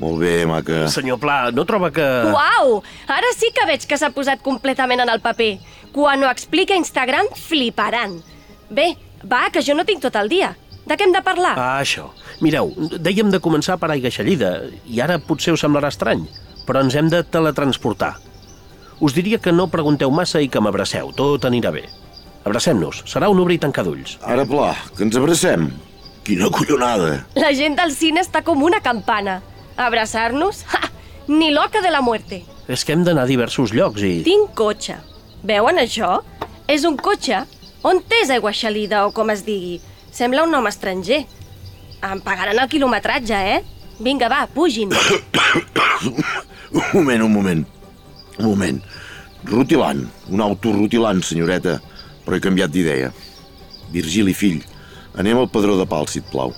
Molt 0.00 0.20
bé, 0.22 0.46
maca. 0.48 0.86
Senyor 0.92 1.18
Pla, 1.20 1.50
no 1.52 1.66
troba 1.68 1.90
que... 1.92 2.04
Uau! 2.32 2.78
Ara 3.12 3.30
sí 3.36 3.50
que 3.56 3.66
veig 3.68 3.84
que 3.88 3.98
s'ha 4.00 4.12
posat 4.14 4.40
completament 4.44 5.02
en 5.04 5.12
el 5.12 5.20
paper. 5.20 5.54
Quan 5.92 6.24
ho 6.24 6.30
explica 6.30 6.76
Instagram, 6.78 7.28
fliparan. 7.36 8.16
Bé, 8.72 8.94
va, 9.24 9.48
que 9.52 9.64
jo 9.64 9.76
no 9.76 9.84
tinc 9.88 10.00
tot 10.04 10.16
el 10.20 10.30
dia. 10.32 10.54
De 10.88 10.96
què 10.96 11.04
hem 11.04 11.12
de 11.12 11.20
parlar? 11.24 11.52
Ah, 11.60 11.80
això. 11.82 12.08
Mireu, 12.40 12.72
dèiem 12.96 13.28
de 13.32 13.42
començar 13.44 13.76
per 13.80 13.90
aigua 13.92 14.12
xallida, 14.12 14.54
i 14.88 15.02
ara 15.04 15.20
potser 15.20 15.52
us 15.52 15.60
semblarà 15.64 15.90
estrany, 15.92 16.24
però 16.64 16.80
ens 16.84 16.96
hem 16.96 17.10
de 17.12 17.20
teletransportar. 17.28 18.14
Us 19.04 19.16
diria 19.16 19.40
que 19.40 19.52
no 19.52 19.68
pregunteu 19.72 20.12
massa 20.12 20.40
i 20.40 20.48
que 20.48 20.60
m'abraceu, 20.64 21.12
tot 21.16 21.44
anirà 21.48 21.72
bé. 21.76 21.84
Abracem-nos, 22.48 23.04
serà 23.08 23.28
un 23.28 23.40
obrir 23.42 23.58
i 23.60 23.62
tancar 23.66 23.84
d'ulls. 23.84 24.16
Ara, 24.24 24.46
pla, 24.48 24.72
que 24.96 25.04
ens 25.04 25.16
abracem. 25.20 25.68
Quina 26.30 26.46
collonada. 26.54 27.24
La 27.34 27.48
gent 27.58 27.74
del 27.74 27.90
cine 27.90 28.20
està 28.22 28.44
com 28.46 28.60
una 28.62 28.78
campana. 28.78 29.40
Abraçar-nos? 29.74 30.62
Ha! 30.70 30.86
Ni 31.26 31.48
loca 31.50 31.80
de 31.82 31.90
la 31.90 32.00
muerte. 32.06 32.44
És 32.70 32.84
que 32.86 32.94
hem 32.94 33.02
d'anar 33.06 33.24
a 33.26 33.30
diversos 33.30 33.72
llocs 33.74 34.02
i... 34.06 34.12
Tinc 34.26 34.52
cotxe. 34.58 34.94
Veuen 35.46 35.78
això? 35.82 36.20
És 36.70 36.86
un 36.86 36.94
cotxe. 36.98 37.42
On 37.86 37.98
és 38.20 38.30
aigua 38.30 38.54
xalida 38.54 39.02
o 39.08 39.12
com 39.14 39.30
es 39.34 39.42
digui? 39.46 39.80
Sembla 40.14 40.46
un 40.46 40.54
nom 40.54 40.70
estranger. 40.70 41.24
Em 42.06 42.22
pagaran 42.22 42.62
el 42.62 42.70
quilometratge, 42.70 43.42
eh? 43.56 43.60
Vinga, 43.98 44.30
va, 44.30 44.46
pugin. 44.54 44.94
Un 46.70 46.82
moment, 46.94 47.22
un 47.26 47.32
moment. 47.34 47.66
Un 48.38 48.44
moment. 48.46 48.82
Rutilant. 49.50 50.06
Un 50.30 50.46
auto 50.46 50.70
rutilant, 50.78 51.22
senyoreta. 51.26 51.80
Però 52.22 52.38
he 52.38 52.42
canviat 52.42 52.70
d'idea. 52.70 53.10
Virgili, 53.90 54.34
fill, 54.34 54.62
anem 55.18 55.38
al 55.38 55.48
Padró 55.50 55.78
de 55.78 55.86
Pal, 55.88 56.08
si 56.08 56.20
et 56.22 56.28
plau. 56.30 56.54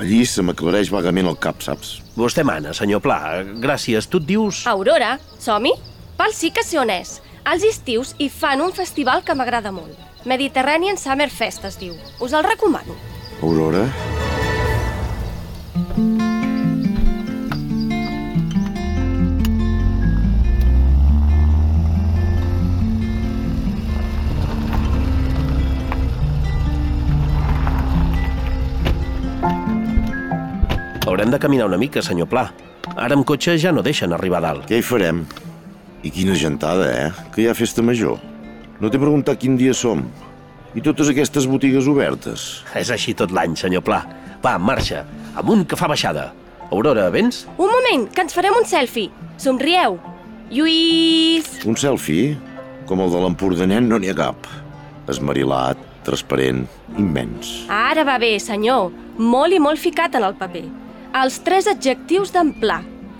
Allí 0.00 0.22
se 0.26 0.42
m'aclareix 0.42 0.90
vagament 0.90 1.28
el 1.28 1.36
cap, 1.38 1.60
saps? 1.62 1.98
Vostè 2.16 2.44
mana, 2.46 2.72
senyor 2.74 3.02
Pla. 3.04 3.18
Gràcies. 3.62 4.08
Tu 4.08 4.22
et 4.22 4.28
dius... 4.32 4.62
Aurora, 4.66 5.18
som-hi? 5.38 5.74
Pal 6.16 6.34
sí 6.36 6.50
que 6.54 6.64
sé 6.66 6.80
on 6.80 6.90
és. 6.92 7.20
Als 7.44 7.66
estius 7.66 8.14
hi 8.18 8.30
fan 8.30 8.62
un 8.62 8.72
festival 8.72 9.24
que 9.26 9.36
m'agrada 9.36 9.74
molt. 9.74 9.98
Mediterranean 10.24 10.98
Summer 10.98 11.30
Fest 11.30 11.66
es 11.66 11.78
diu. 11.80 11.94
Us 12.22 12.32
el 12.32 12.46
recomano. 12.46 12.96
Aurora? 13.42 13.86
Haurem 31.22 31.30
de 31.30 31.38
caminar 31.38 31.66
una 31.68 31.78
mica, 31.78 32.02
senyor 32.02 32.26
Pla. 32.26 32.48
Ara 32.98 33.14
amb 33.14 33.22
cotxe 33.22 33.52
ja 33.54 33.70
no 33.70 33.82
deixen 33.86 34.10
arribar 34.10 34.40
a 34.40 34.42
dalt. 34.42 34.64
Què 34.66 34.80
hi 34.80 34.82
farem? 34.82 35.20
I 36.02 36.10
quina 36.10 36.34
gentada, 36.34 36.88
eh? 36.90 37.12
Que 37.30 37.44
hi 37.44 37.46
ha 37.46 37.54
festa 37.54 37.78
major. 37.86 38.16
No 38.80 38.90
t'he 38.90 38.98
preguntat 38.98 39.38
quin 39.38 39.54
dia 39.60 39.70
som. 39.70 40.02
I 40.74 40.82
totes 40.82 41.12
aquestes 41.12 41.46
botigues 41.46 41.86
obertes. 41.86 42.64
És 42.74 42.90
així 42.90 43.14
tot 43.14 43.30
l'any, 43.30 43.54
senyor 43.54 43.86
Pla. 43.86 44.00
Va, 44.42 44.56
en 44.56 44.66
marxa. 44.66 45.04
Amunt 45.38 45.62
que 45.62 45.78
fa 45.78 45.86
baixada. 45.94 46.32
Aurora, 46.72 47.06
vens? 47.14 47.44
Un 47.54 47.70
moment, 47.70 48.10
que 48.10 48.26
ens 48.26 48.34
farem 48.34 48.58
un 48.58 48.66
selfie. 48.66 49.14
Somrieu. 49.38 50.00
Lluís... 50.50 51.54
Un 51.62 51.78
selfie? 51.78 52.34
Com 52.90 53.06
el 53.06 53.14
de 53.14 53.22
l'Empordanet 53.22 53.86
no 53.86 54.02
n'hi 54.02 54.10
ha 54.10 54.18
cap. 54.24 54.50
Esmarilat, 55.06 55.86
transparent, 56.02 56.66
immens. 56.98 57.60
Ara 57.70 58.02
va 58.10 58.18
bé, 58.18 58.40
senyor. 58.42 58.90
Molt 59.22 59.54
i 59.54 59.62
molt 59.62 59.78
ficat 59.78 60.18
en 60.18 60.26
el 60.26 60.34
paper. 60.34 60.81
Els 61.12 61.42
tres 61.44 61.66
adjectius 61.68 62.30
d'en 62.32 62.54
Pla. 62.56 62.78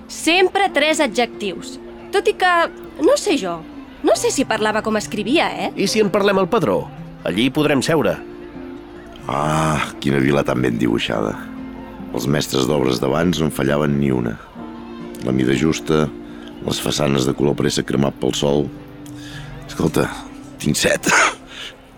Sempre 0.09 0.71
tres 0.73 1.01
adjectius. 1.05 1.75
Tot 2.13 2.29
i 2.29 2.33
que, 2.41 2.53
no 3.05 3.19
sé 3.21 3.35
jo, 3.41 3.59
no 4.03 4.15
sé 4.17 4.31
si 4.33 4.47
parlava 4.49 4.81
com 4.85 4.97
escrivia, 4.97 5.51
eh? 5.53 5.69
I 5.77 5.85
si 5.89 6.01
en 6.01 6.09
parlem 6.13 6.41
al 6.41 6.49
padró? 6.49 6.87
Allí 7.29 7.51
podrem 7.53 7.85
seure. 7.85 8.17
Ah, 9.29 9.93
quina 10.01 10.23
vila 10.25 10.41
tan 10.43 10.65
ben 10.65 10.81
dibuixada. 10.81 11.35
Els 12.17 12.25
mestres 12.25 12.65
d'obres 12.69 12.99
d'abans 13.01 13.39
no 13.39 13.51
en 13.51 13.55
fallaven 13.55 14.01
ni 14.01 14.09
una. 14.11 14.39
La 15.29 15.37
mida 15.37 15.53
justa, 15.53 16.07
les 16.65 16.81
façanes 16.81 17.29
de 17.29 17.37
color 17.37 17.61
pressa 17.61 17.85
cremat 17.85 18.17
pel 18.17 18.33
sol. 18.33 18.67
Escolta, 19.69 20.09
tinc 20.65 20.81
set. 20.81 21.13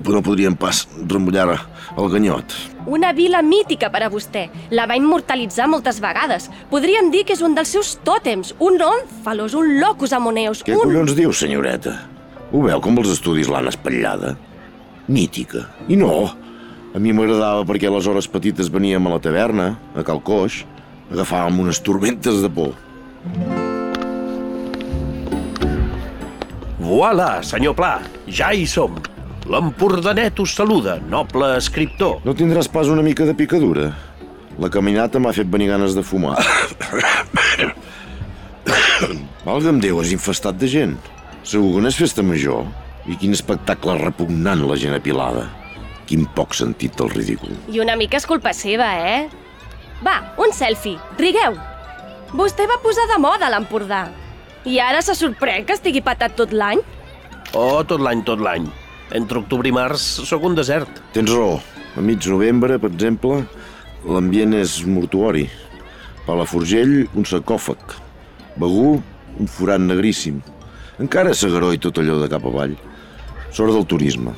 Però 0.02 0.18
no 0.18 0.26
podríem 0.26 0.58
pas 0.58 0.88
remullar 1.06 1.52
el 1.54 2.10
ganyot. 2.10 2.73
Una 2.86 3.12
vila 3.16 3.40
mítica 3.42 3.88
per 3.90 4.02
a 4.04 4.10
vostè. 4.12 4.44
La 4.76 4.84
va 4.86 4.96
immortalitzar 4.98 5.66
moltes 5.72 6.00
vegades. 6.04 6.50
Podríem 6.70 7.10
dir 7.12 7.24
que 7.24 7.32
és 7.36 7.42
un 7.44 7.56
dels 7.56 7.72
seus 7.72 7.94
tòtems, 8.04 8.54
un 8.60 8.76
ònfalos, 8.84 9.56
un 9.56 9.78
locus 9.80 10.12
amoneus, 10.12 10.64
Què 10.66 10.76
un... 10.76 10.82
collons 10.84 11.14
diu, 11.16 11.32
senyoreta? 11.32 11.96
Ho 12.52 12.60
veu 12.66 12.82
com 12.84 13.00
els 13.00 13.14
estudis 13.16 13.48
l'han 13.48 13.70
espatllada? 13.72 14.34
Mítica. 15.08 15.64
I 15.88 15.96
no. 16.00 16.28
A 16.94 17.00
mi 17.02 17.12
m'agradava 17.16 17.64
perquè 17.66 17.88
aleshores 17.88 18.28
petites 18.30 18.68
veníem 18.70 19.08
a 19.08 19.16
la 19.16 19.22
taverna, 19.22 19.72
a 19.96 20.04
Cal 20.06 20.20
Coix, 20.22 20.60
agafàvem 21.10 21.64
unes 21.64 21.80
tormentes 21.82 22.44
de 22.44 22.52
por. 22.52 22.76
Voilà, 26.84 27.40
senyor 27.42 27.74
Pla, 27.74 27.96
ja 28.28 28.52
hi 28.52 28.68
som. 28.68 29.00
L'Empordanet 29.44 30.38
us 30.40 30.54
saluda, 30.56 30.96
noble 31.12 31.50
escriptor. 31.58 32.22
No 32.24 32.32
tindràs 32.32 32.68
pas 32.72 32.88
una 32.88 33.02
mica 33.04 33.26
de 33.28 33.34
picadura? 33.36 33.90
La 34.56 34.70
caminata 34.72 35.20
m'ha 35.20 35.34
fet 35.36 35.50
venir 35.52 35.68
ganes 35.68 35.92
de 35.96 36.04
fumar. 36.06 36.38
Valga'm 39.44 39.82
Déu, 39.82 39.98
és 40.00 40.14
infestat 40.14 40.56
de 40.56 40.68
gent. 40.70 40.94
Segur 41.44 41.74
que 41.74 41.82
no 41.84 41.90
és 41.90 41.98
festa 42.00 42.24
major. 42.24 42.64
I 43.04 43.18
quin 43.20 43.36
espectacle 43.36 43.98
repugnant 44.00 44.62
la 44.64 44.78
gent 44.80 44.96
apilada. 44.96 45.44
Quin 46.08 46.24
poc 46.36 46.56
sentit 46.56 46.96
del 46.96 47.12
ridícul. 47.12 47.52
I 47.68 47.82
una 47.84 47.98
mica 48.00 48.16
és 48.16 48.28
culpa 48.28 48.54
seva, 48.56 48.88
eh? 48.96 49.28
Va, 50.04 50.14
un 50.40 50.56
selfie. 50.56 50.96
Rigueu. 51.20 51.58
Vostè 52.32 52.64
va 52.70 52.80
posar 52.80 53.04
de 53.12 53.20
moda 53.20 53.52
l'Empordà. 53.52 54.06
I 54.64 54.80
ara 54.80 55.04
se 55.04 55.12
sorprèn 55.18 55.68
que 55.68 55.76
estigui 55.76 56.00
patat 56.00 56.32
tot 56.38 56.56
l'any? 56.56 56.80
Oh, 57.52 57.84
tot 57.84 58.00
l'any, 58.00 58.24
tot 58.24 58.40
l'any. 58.40 58.64
Entre 59.14 59.38
octubre 59.38 59.68
i 59.70 59.74
març 59.74 60.02
sóc 60.26 60.42
un 60.42 60.56
desert. 60.58 60.90
Tens 61.14 61.30
raó. 61.30 61.60
A 61.94 62.02
mig 62.02 62.24
novembre, 62.26 62.80
per 62.82 62.90
exemple, 62.90 63.44
l'ambient 64.02 64.56
és 64.58 64.80
mortuori. 64.90 65.44
Palafrugell, 66.26 67.04
un 67.14 67.26
sarcòfag. 67.28 67.94
Begú, 68.58 68.96
un 69.38 69.50
forat 69.50 69.82
negríssim. 69.82 70.40
Encara 70.98 71.34
Segaró 71.34 71.70
i 71.74 71.78
tot 71.78 72.00
allò 72.02 72.18
de 72.18 72.30
cap 72.32 72.42
avall. 72.50 72.74
Sort 73.54 73.70
del 73.76 73.86
turisme. 73.86 74.34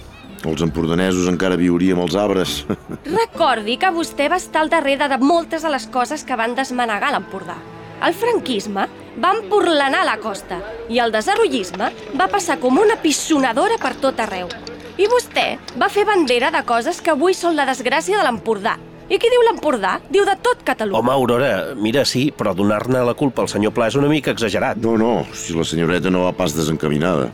Els 0.47 0.61
empordanesos 0.63 1.31
encara 1.31 1.57
viuríem 1.57 1.99
als 2.03 2.15
arbres. 2.21 2.59
Recordi 3.23 3.79
que 3.81 3.91
vostè 3.97 4.29
va 4.29 4.37
estar 4.37 4.61
al 4.61 4.71
darrere 4.73 5.09
de 5.09 5.19
moltes 5.25 5.65
de 5.65 5.73
les 5.73 5.89
coses 5.89 6.25
que 6.25 6.37
van 6.37 6.55
desmanegar 6.59 7.15
l'Empordà. 7.15 7.57
El 8.05 8.13
franquisme 8.13 8.85
va 9.23 9.33
empurlanar 9.37 10.05
la 10.05 10.19
costa 10.21 10.59
i 10.93 11.01
el 11.03 11.13
desarrollisme 11.15 11.91
va 12.19 12.29
passar 12.33 12.59
com 12.61 12.79
una 12.79 12.99
pissonadora 13.01 13.79
per 13.81 13.95
tot 14.03 14.21
arreu. 14.21 14.51
I 14.97 15.09
vostè 15.13 15.47
va 15.81 15.91
fer 15.93 16.07
bandera 16.09 16.51
de 16.53 16.63
coses 16.69 17.03
que 17.05 17.13
avui 17.13 17.37
són 17.37 17.57
la 17.57 17.67
desgràcia 17.69 18.17
de 18.17 18.25
l'Empordà. 18.25 18.77
I 19.07 19.21
qui 19.23 19.29
diu 19.31 19.43
l'Empordà? 19.47 19.99
Diu 20.11 20.25
de 20.27 20.35
tot 20.43 20.65
Catalunya. 20.67 20.99
Home, 20.99 21.13
Aurora, 21.15 21.51
mira, 21.79 22.03
sí, 22.09 22.31
però 22.35 22.57
donar-ne 22.57 23.05
la 23.07 23.15
culpa 23.15 23.45
al 23.45 23.51
senyor 23.53 23.75
Pla 23.77 23.87
és 23.93 23.99
una 24.01 24.09
mica 24.11 24.33
exagerat. 24.35 24.81
No, 24.83 24.97
no, 24.99 25.27
si 25.37 25.55
la 25.55 25.65
senyoreta 25.69 26.11
no 26.11 26.25
va 26.27 26.33
pas 26.35 26.57
desencaminada. 26.57 27.29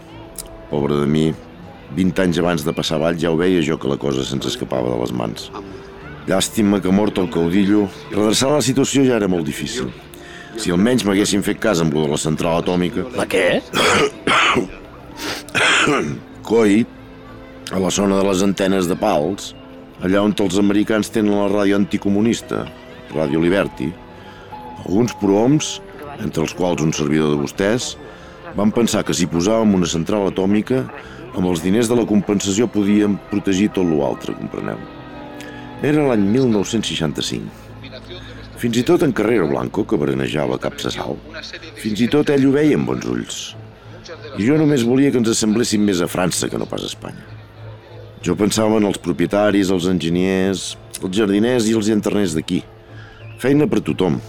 Pobre 0.68 1.00
de 1.00 1.08
mi, 1.08 1.30
20 1.96 2.26
anys 2.26 2.42
abans 2.42 2.66
de 2.66 2.74
passar 2.76 2.98
avall 2.98 3.18
ja 3.20 3.32
ho 3.32 3.38
veia 3.40 3.62
jo 3.64 3.78
que 3.80 3.88
la 3.88 3.98
cosa 4.00 4.24
se'ns 4.26 4.50
escapava 4.52 4.92
de 4.92 5.00
les 5.00 5.14
mans. 5.16 5.48
Llàstima 6.28 6.78
que 6.82 6.92
mort 6.94 7.18
el 7.18 7.30
caudillo, 7.32 7.88
redreçar 8.12 8.52
la 8.52 8.62
situació 8.62 9.06
ja 9.08 9.16
era 9.16 9.30
molt 9.30 9.48
difícil. 9.48 9.88
Si 10.60 10.72
almenys 10.72 11.04
m'haguessin 11.08 11.42
fet 11.44 11.60
cas 11.62 11.80
amb 11.80 11.94
lo 11.96 12.04
de 12.04 12.12
la 12.12 12.20
central 12.20 12.60
atòmica... 12.60 13.06
La 13.16 13.24
què? 13.30 13.62
Coi, 16.48 16.82
a 17.72 17.80
la 17.80 17.90
zona 17.90 18.18
de 18.20 18.26
les 18.28 18.42
antenes 18.44 18.88
de 18.90 18.96
pals, 18.98 19.54
allà 20.04 20.20
on 20.26 20.34
els 20.44 20.58
americans 20.60 21.10
tenen 21.14 21.38
la 21.38 21.48
ràdio 21.48 21.78
anticomunista, 21.80 22.66
Ràdio 23.12 23.40
Liberty, 23.40 23.88
alguns 24.84 25.16
prohoms, 25.20 25.78
entre 26.20 26.44
els 26.44 26.54
quals 26.56 26.84
un 26.84 26.92
servidor 26.96 27.32
de 27.32 27.40
vostès, 27.40 27.94
van 28.56 28.72
pensar 28.74 29.04
que 29.06 29.16
si 29.16 29.30
posàvem 29.30 29.76
una 29.78 29.88
central 29.88 30.28
atòmica, 30.28 30.84
amb 31.32 31.48
els 31.48 31.64
diners 31.64 31.88
de 31.88 31.96
la 31.96 32.08
compensació 32.08 32.68
podíem 32.68 33.16
protegir 33.30 33.70
tot 33.72 33.88
l'altre, 33.88 34.36
compreneu? 34.36 34.80
Era 35.82 36.04
l'any 36.10 36.28
1965. 36.28 37.61
Fins 38.62 38.78
i 38.78 38.84
tot 38.86 39.02
en 39.02 39.10
Carrero 39.10 39.48
Blanco, 39.50 39.82
que 39.82 39.98
berenejava 39.98 40.54
cap 40.62 40.76
sal, 40.78 41.16
fins 41.82 41.98
i 42.04 42.06
tot 42.10 42.28
ell 42.30 42.44
ho 42.46 42.52
veia 42.54 42.76
amb 42.78 42.86
bons 42.92 43.08
ulls. 43.10 43.38
I 44.38 44.46
jo 44.46 44.54
només 44.60 44.84
volia 44.86 45.10
que 45.10 45.18
ens 45.18 45.32
assembléssim 45.32 45.82
més 45.82 45.98
a 45.98 46.06
França 46.06 46.46
que 46.46 46.60
no 46.60 46.68
pas 46.70 46.84
a 46.86 46.90
Espanya. 46.92 47.24
Jo 48.22 48.36
pensava 48.38 48.78
en 48.78 48.86
els 48.86 49.00
propietaris, 49.02 49.72
els 49.74 49.88
enginyers, 49.90 50.76
els 51.00 51.18
jardiners 51.18 51.66
i 51.66 51.74
els 51.74 51.90
interners 51.90 52.38
d'aquí. 52.38 52.60
Feina 53.42 53.66
per 53.66 53.82
tothom. 53.82 54.20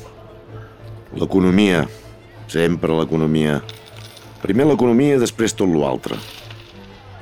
L'economia. 1.14 1.86
Sempre 2.50 2.98
l'economia. 2.98 3.62
Primer 4.42 4.66
l'economia, 4.72 5.22
després 5.22 5.54
tot 5.54 5.70
l'altre. 5.70 6.18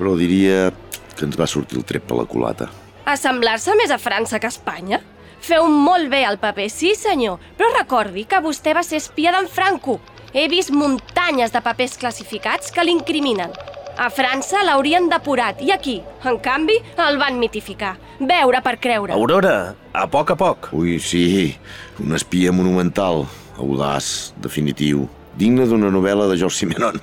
Però 0.00 0.16
diria 0.16 0.70
que 1.12 1.28
ens 1.28 1.36
va 1.36 1.44
sortir 1.44 1.76
el 1.76 1.84
tret 1.84 2.08
per 2.08 2.16
la 2.16 2.24
culata. 2.24 2.72
Assemblar-se 3.04 3.76
més 3.76 3.92
a 3.92 4.00
França 4.00 4.40
que 4.40 4.48
a 4.48 4.54
Espanya? 4.56 5.04
Feu 5.42 5.66
molt 5.66 6.06
bé 6.06 6.22
el 6.22 6.38
paper, 6.38 6.68
sí 6.70 6.92
senyor, 6.94 7.40
però 7.58 7.72
recordi 7.74 8.22
que 8.30 8.38
vostè 8.44 8.76
va 8.76 8.84
ser 8.86 9.00
espia 9.02 9.32
d'en 9.34 9.48
Franco. 9.50 9.98
He 10.32 10.46
vist 10.48 10.70
muntanyes 10.70 11.50
de 11.52 11.60
papers 11.64 11.96
classificats 11.98 12.70
que 12.70 12.84
l'incriminen. 12.86 13.50
A 13.98 14.06
França 14.14 14.62
l'haurien 14.64 15.10
depurat 15.10 15.58
i 15.60 15.72
aquí, 15.74 15.98
en 16.24 16.38
canvi, 16.40 16.78
el 17.08 17.18
van 17.20 17.42
mitificar. 17.42 17.96
Veure 18.22 18.62
per 18.62 18.78
creure. 18.80 19.12
Aurora, 19.18 19.74
a 19.92 20.06
poc 20.08 20.30
a 20.32 20.38
poc. 20.38 20.70
Ui, 20.78 20.96
sí, 21.02 21.52
un 22.00 22.14
espia 22.16 22.54
monumental, 22.54 23.26
audaç, 23.58 24.32
definitiu, 24.40 25.08
digne 25.36 25.66
d'una 25.66 25.90
novel·la 25.92 26.30
de 26.30 26.38
George 26.38 26.62
Simenon. 26.62 27.02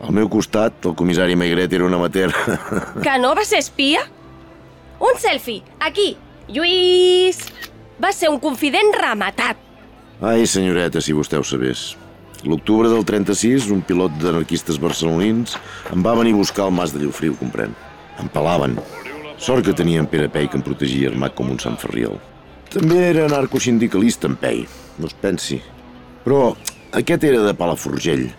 Al 0.00 0.14
meu 0.16 0.28
costat, 0.32 0.84
el 0.84 0.94
comissari 0.96 1.34
Maigret 1.36 1.72
era 1.76 1.88
un 1.88 1.96
amateur. 1.96 2.30
Que 3.02 3.18
no 3.20 3.34
va 3.36 3.44
ser 3.48 3.64
espia? 3.64 4.04
Un 5.00 5.16
selfie, 5.18 5.64
aquí. 5.80 6.12
Lluís! 6.50 7.44
Va 8.00 8.14
ser 8.16 8.30
un 8.32 8.38
confident 8.40 8.94
rematat. 8.96 9.58
Ai, 10.24 10.46
senyoreta, 10.48 11.02
si 11.04 11.12
vostè 11.12 11.36
ho 11.36 11.44
sabés. 11.44 11.90
L'octubre 12.48 12.88
del 12.88 13.04
36, 13.04 13.66
un 13.74 13.82
pilot 13.84 14.14
d'anarquistes 14.22 14.78
barcelonins 14.80 15.58
em 15.92 16.00
va 16.04 16.14
venir 16.16 16.32
a 16.32 16.38
buscar 16.38 16.64
al 16.64 16.72
mas 16.72 16.94
de 16.94 17.02
Llofriu, 17.02 17.34
comprèn. 17.36 17.74
Em 18.20 18.30
pelaven. 18.32 18.78
Sort 19.36 19.66
que 19.66 19.76
tenia 19.76 20.00
en 20.00 20.08
Pere 20.08 20.30
Pei 20.32 20.48
que 20.48 20.56
em 20.56 20.64
protegia 20.64 21.10
armat 21.12 21.36
com 21.36 21.52
un 21.52 21.60
Sant 21.60 21.76
Ferriol. 21.80 22.16
També 22.72 23.02
era 23.10 23.26
anarcosindicalista 23.28 24.30
en 24.30 24.38
Pei, 24.40 24.64
no 24.96 25.10
es 25.10 25.16
pensi. 25.20 25.60
Però 26.24 26.54
aquest 26.96 27.28
era 27.28 27.44
de 27.44 27.52
Palafrugell, 27.56 28.30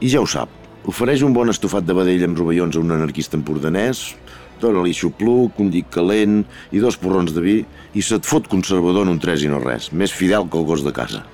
i 0.00 0.08
ja 0.08 0.24
ho 0.24 0.28
sap. 0.28 0.48
Ofereix 0.88 1.20
un 1.26 1.36
bon 1.36 1.52
estofat 1.52 1.84
de 1.84 1.96
vedell 1.96 2.24
amb 2.24 2.40
rovellons 2.40 2.76
a 2.76 2.80
un 2.80 2.96
anarquista 2.96 3.36
empordanès, 3.36 4.14
dóna-li 4.62 4.94
xupluc, 4.96 5.58
un 5.60 5.72
llit 5.72 5.90
calent 5.92 6.44
i 6.72 6.82
dos 6.82 6.98
porrons 7.00 7.34
de 7.34 7.42
vi 7.44 7.58
i 7.94 8.04
se't 8.04 8.28
fot 8.28 8.48
conservador 8.52 9.06
en 9.06 9.16
un 9.16 9.20
tres 9.22 9.44
i 9.44 9.50
no 9.50 9.60
res, 9.62 9.90
més 9.92 10.14
fidel 10.14 10.48
que 10.48 10.60
el 10.60 10.68
gos 10.68 10.84
de 10.86 10.94
casa. 10.94 11.24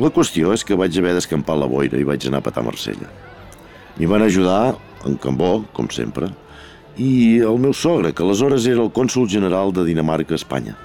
La 0.00 0.12
qüestió 0.12 0.54
és 0.56 0.64
que 0.64 0.78
vaig 0.78 0.96
haver 0.96 1.12
d'escampar 1.16 1.58
la 1.60 1.68
boira 1.68 1.98
i 2.00 2.06
vaig 2.08 2.24
anar 2.28 2.40
a 2.40 2.46
petar 2.46 2.64
Marsella. 2.64 3.10
M'hi 3.98 4.08
van 4.08 4.24
ajudar, 4.24 4.74
en 5.04 5.18
Cambó, 5.20 5.66
com 5.76 5.90
sempre, 5.92 6.30
i 6.96 7.40
el 7.44 7.58
meu 7.60 7.72
sogre, 7.76 8.12
que 8.12 8.24
aleshores 8.24 8.66
era 8.68 8.82
el 8.84 8.92
cònsul 8.92 9.28
general 9.28 9.72
de 9.72 9.84
Dinamarca 9.84 10.34
a 10.34 10.40
Espanya. 10.40 10.76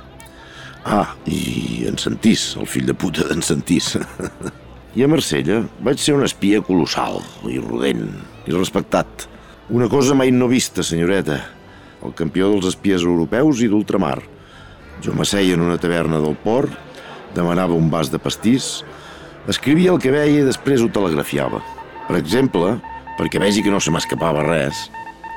Ah, 0.88 1.16
i 1.28 1.84
en 1.88 1.98
Santís, 2.00 2.54
el 2.60 2.68
fill 2.68 2.88
de 2.88 2.96
puta 2.96 3.28
d'en 3.28 3.44
Santís. 3.44 3.96
I 4.98 5.04
a 5.04 5.10
Marsella 5.12 5.62
vaig 5.84 6.00
ser 6.02 6.16
un 6.16 6.24
espia 6.26 6.62
colossal 6.64 7.20
i 7.52 7.60
rodent 7.60 8.08
i 8.48 8.56
respectat. 8.56 9.28
Una 9.70 9.90
cosa 9.92 10.16
mai 10.16 10.32
no 10.32 10.48
vista, 10.48 10.84
senyoreta. 10.84 11.42
El 12.06 12.14
campió 12.18 12.52
dels 12.52 12.68
espies 12.74 13.06
europeus 13.06 13.64
i 13.64 13.72
d'ultramar. 13.72 14.20
Jo 15.06 15.16
m'asseia 15.18 15.56
en 15.56 15.64
una 15.66 15.80
taverna 15.82 16.22
del 16.24 16.38
port, 16.44 16.74
demanava 17.36 17.78
un 17.78 17.90
vas 17.94 18.12
de 18.14 18.20
pastís, 18.20 18.84
escrivia 19.48 19.94
el 19.94 20.02
que 20.02 20.14
veia 20.14 20.44
i 20.44 20.48
després 20.48 20.84
ho 20.84 20.92
telegrafiava. 20.94 21.64
Per 22.08 22.18
exemple, 22.20 22.78
perquè 23.18 23.42
vegi 23.42 23.66
que 23.66 23.74
no 23.74 23.82
se 23.84 23.92
m'escapava 23.94 24.46
res, 24.46 24.88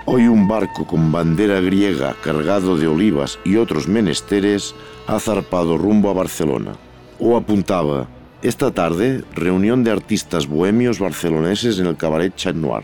Hoy 0.06 0.26
un 0.26 0.48
barco 0.48 0.86
con 0.86 1.12
bandera 1.12 1.60
griega 1.60 2.16
cargado 2.24 2.76
de 2.76 2.88
olivas 2.88 3.38
y 3.44 3.56
otros 3.56 3.86
menesteres 3.86 4.74
ha 5.06 5.20
zarpado 5.20 5.76
rumbo 5.76 6.10
a 6.10 6.14
Barcelona. 6.14 6.72
O 7.20 7.36
apuntaba, 7.36 8.08
esta 8.42 8.70
tarde, 8.70 9.22
reunión 9.34 9.84
de 9.84 9.90
artistas 9.90 10.46
bohemios 10.46 10.98
barceloneses 10.98 11.78
en 11.78 11.86
el 11.86 11.96
cabaret 11.96 12.34
Chat 12.34 12.56
Noir, 12.56 12.82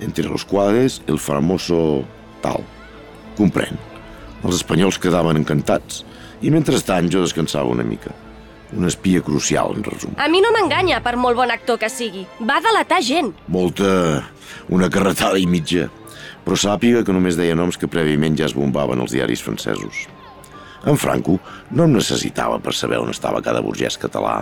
entre 0.00 0.24
los 0.24 0.44
cuales 0.44 1.00
el 1.06 1.18
famoso 1.18 2.02
tal. 2.42 2.64
Comprèn. 3.38 3.78
Els 4.44 4.60
espanyols 4.60 4.98
quedaven 5.02 5.38
encantats 5.40 6.04
i 6.42 6.50
mentrestant 6.54 7.08
jo 7.10 7.22
descansava 7.24 7.70
una 7.70 7.86
mica. 7.86 8.12
Un 8.76 8.84
espia 8.84 9.22
crucial, 9.24 9.72
en 9.78 9.86
resum. 9.86 10.12
A 10.20 10.26
mi 10.28 10.42
no 10.44 10.50
m'enganya, 10.52 11.00
per 11.00 11.16
molt 11.16 11.38
bon 11.38 11.50
actor 11.50 11.78
que 11.80 11.88
sigui. 11.88 12.26
Va 12.44 12.60
delatar 12.64 13.00
gent. 13.02 13.32
Molta... 13.48 14.26
una 14.68 14.88
carretada 14.92 15.38
i 15.40 15.46
mitja. 15.48 15.88
Però 16.44 16.56
sàpiga 16.56 17.02
que 17.04 17.12
només 17.12 17.36
deia 17.36 17.56
noms 17.56 17.76
que 17.80 17.88
prèviament 17.88 18.36
ja 18.36 18.46
es 18.48 18.54
bombaven 18.56 19.00
als 19.00 19.14
diaris 19.16 19.42
francesos. 19.44 20.06
En 20.88 20.96
Franco 21.00 21.38
no 21.70 21.84
em 21.88 21.96
necessitava 21.96 22.60
per 22.62 22.74
saber 22.76 23.00
on 23.02 23.10
estava 23.12 23.42
cada 23.44 23.62
burgès 23.64 23.98
català, 24.00 24.36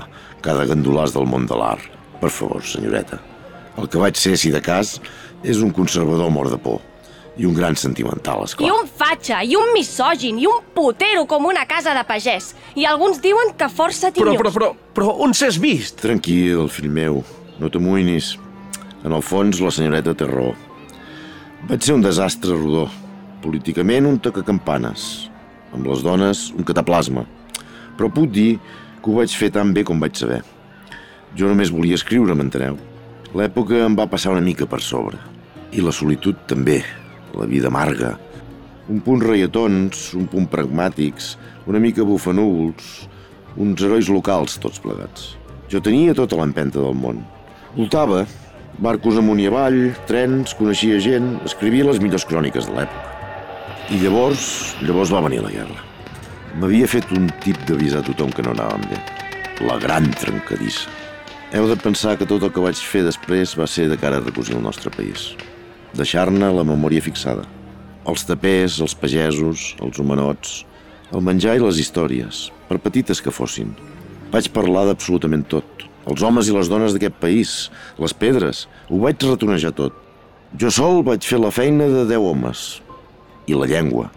cada 0.44 0.66
gandolàs 0.68 1.14
del 1.14 1.26
món 1.30 1.46
de 1.48 1.56
l'art. 1.58 1.86
Per 2.20 2.30
favor, 2.30 2.62
senyoreta. 2.66 3.18
El 3.76 3.88
que 3.92 4.00
vaig 4.00 4.18
ser, 4.18 4.36
si 4.40 4.52
de 4.52 4.60
cas, 4.64 4.96
és 5.44 5.62
un 5.64 5.72
conservador 5.74 6.30
mort 6.32 6.52
de 6.52 6.60
por. 6.60 6.80
I 7.36 7.44
un 7.44 7.52
gran 7.54 7.76
sentimental, 7.76 8.40
I 8.40 8.44
esclar. 8.48 8.70
un 8.72 8.86
fatxa, 8.88 9.42
i 9.44 9.56
un 9.56 9.72
misògin, 9.74 10.38
i 10.40 10.46
un 10.48 10.62
putero 10.74 11.26
com 11.28 11.44
una 11.44 11.66
casa 11.68 11.92
de 11.94 12.02
pagès. 12.08 12.54
I 12.74 12.86
alguns 12.88 13.20
diuen 13.20 13.52
que 13.58 13.68
força 13.68 14.08
Però, 14.10 14.32
tinyós. 14.32 14.40
però, 14.40 14.52
però, 14.54 14.70
però 14.94 15.10
on 15.20 15.34
s'has 15.34 15.58
vist? 15.60 16.00
Tranquil, 16.00 16.68
fill 16.68 16.88
meu, 16.88 17.22
no 17.60 17.68
t'amoïnis. 17.68 18.38
En 19.04 19.12
el 19.12 19.22
fons, 19.22 19.60
la 19.60 19.70
senyoreta 19.70 20.14
té 20.14 20.24
raó. 20.24 20.54
Vaig 21.68 21.82
ser 21.82 21.94
un 21.94 22.02
desastre 22.02 22.56
rodó. 22.56 22.88
Políticament, 23.42 24.06
un 24.08 24.18
tacacampanes. 24.18 25.28
Amb 25.74 25.86
les 25.86 26.02
dones, 26.02 26.50
un 26.56 26.64
cataplasma. 26.64 27.26
Però 27.98 28.08
puc 28.12 28.30
dir 28.32 28.58
que 29.02 29.10
ho 29.12 29.18
vaig 29.20 29.28
fer 29.36 29.50
tan 29.52 29.72
bé 29.76 29.84
com 29.84 30.00
vaig 30.00 30.16
saber. 30.16 30.40
Jo 31.36 31.48
només 31.52 31.70
volia 31.70 31.94
escriure, 32.00 32.34
m'enteneu? 32.34 32.78
L'època 33.36 33.84
em 33.84 33.94
va 33.98 34.06
passar 34.08 34.32
una 34.32 34.40
mica 34.40 34.64
per 34.66 34.80
sobre. 34.80 35.18
I 35.72 35.82
la 35.84 35.92
solitud 35.92 36.46
també, 36.48 36.80
la 37.36 37.46
vida 37.46 37.68
amarga. 37.68 38.16
Un 38.88 39.00
punt 39.02 39.22
reietons, 39.22 40.12
un 40.14 40.28
punt 40.30 40.46
pragmàtics, 40.50 41.34
una 41.66 41.80
mica 41.82 42.06
bufanúvols, 42.06 43.06
uns 43.56 43.82
herois 43.82 44.08
locals 44.12 44.58
tots 44.62 44.80
plegats. 44.82 45.34
Jo 45.72 45.80
tenia 45.82 46.14
tota 46.14 46.38
l'empenta 46.38 46.78
del 46.78 46.94
món. 46.94 47.24
Voltava, 47.74 48.22
barcos 48.78 49.18
amunt 49.18 49.40
i 49.42 49.48
avall, 49.50 49.80
trens, 50.06 50.54
coneixia 50.58 51.00
gent, 51.02 51.34
escrivia 51.48 51.88
les 51.88 51.98
millors 52.02 52.26
cròniques 52.28 52.68
de 52.68 52.76
l'època. 52.76 53.12
I 53.90 54.00
llavors, 54.02 54.46
llavors 54.82 55.12
va 55.14 55.24
venir 55.26 55.42
la 55.44 55.52
guerra. 55.54 55.82
M'havia 56.60 56.88
fet 56.90 57.10
un 57.14 57.28
tip 57.44 57.58
d'avisar 57.68 58.04
tothom 58.06 58.30
que 58.34 58.44
no 58.46 58.54
anàvem 58.54 58.86
bé. 58.90 59.02
La 59.66 59.76
gran 59.82 60.08
trencadissa. 60.14 60.88
Heu 61.54 61.68
de 61.70 61.76
pensar 61.78 62.16
que 62.18 62.26
tot 62.28 62.42
el 62.42 62.50
que 62.52 62.62
vaig 62.64 62.80
fer 62.82 63.04
després 63.06 63.54
va 63.58 63.68
ser 63.70 63.86
de 63.90 63.98
cara 64.00 64.18
a 64.18 64.24
recosir 64.24 64.56
el 64.56 64.64
nostre 64.64 64.90
país. 64.90 65.30
Deixar-ne 65.94 66.48
la 66.50 66.64
memòria 66.66 67.04
fixada. 67.04 67.44
Els 68.06 68.24
tapers, 68.26 68.80
els 68.82 68.94
pagesos, 68.98 69.74
els 69.82 70.00
humanots, 70.02 70.64
el 71.14 71.22
menjar 71.22 71.56
i 71.58 71.62
les 71.62 71.78
històries, 71.82 72.48
per 72.66 72.80
petites 72.82 73.22
que 73.22 73.34
fossin. 73.34 73.70
Vaig 74.32 74.50
parlar 74.54 74.86
d'absolutament 74.88 75.46
tot. 75.50 75.86
Els 76.06 76.22
homes 76.22 76.50
i 76.50 76.54
les 76.54 76.70
dones 76.70 76.94
d'aquest 76.94 77.16
país, 77.22 77.54
les 77.98 78.14
pedres, 78.14 78.66
ho 78.90 78.98
vaig 79.02 79.22
retonejar 79.26 79.74
tot. 79.78 79.94
Jo 80.58 80.70
sol 80.70 81.02
vaig 81.06 81.26
fer 81.26 81.38
la 81.42 81.50
feina 81.54 81.86
de 81.90 82.04
deu 82.10 82.26
homes. 82.26 82.80
I 83.46 83.54
la 83.58 83.66
llengua. 83.70 84.10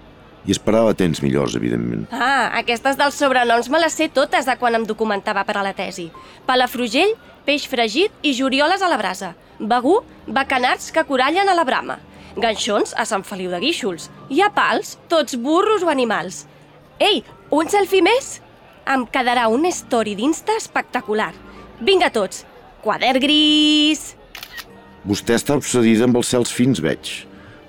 I 0.50 0.54
esperava 0.56 0.96
temps 0.98 1.20
millors, 1.22 1.54
evidentment. 1.54 2.08
Ah, 2.10 2.50
aquestes 2.58 2.98
dels 2.98 3.18
sobrenoms 3.22 3.68
me 3.70 3.78
les 3.84 3.94
sé 3.94 4.08
totes 4.10 4.48
de 4.50 4.56
quan 4.58 4.80
em 4.80 4.86
documentava 4.90 5.44
per 5.46 5.60
a 5.60 5.66
la 5.68 5.76
tesi. 5.78 6.08
Palafrugell, 6.48 7.14
peix 7.46 7.68
fregit 7.70 8.26
i 8.26 8.34
jorioles 8.34 8.82
a 8.82 8.90
la 8.90 8.98
brasa. 8.98 9.36
Begú, 9.60 10.00
bacanats 10.26 10.90
que 10.96 11.06
corallen 11.06 11.52
a 11.52 11.54
la 11.54 11.68
brama. 11.70 12.00
Ganxons 12.40 12.96
a 12.98 13.06
Sant 13.06 13.28
Feliu 13.30 13.54
de 13.54 13.62
Guíxols. 13.62 14.10
I 14.34 14.42
a 14.42 14.50
pals, 14.50 14.96
tots 15.12 15.38
burros 15.38 15.86
o 15.86 15.94
animals. 15.94 16.48
Ei, 16.98 17.22
un 17.54 17.70
selfie 17.70 18.02
més? 18.02 18.40
Em 18.90 19.06
quedarà 19.06 19.46
un 19.54 19.70
story 19.70 20.18
d'Insta 20.18 20.58
espectacular. 20.58 21.36
Vinga 21.78 22.10
tots, 22.10 22.42
quadern 22.82 23.22
gris... 23.22 24.16
Vostè 25.06 25.38
està 25.38 25.56
obsedida 25.56 26.10
amb 26.10 26.18
els 26.20 26.34
cels 26.34 26.50
fins, 26.52 26.82
veig. 26.82 27.20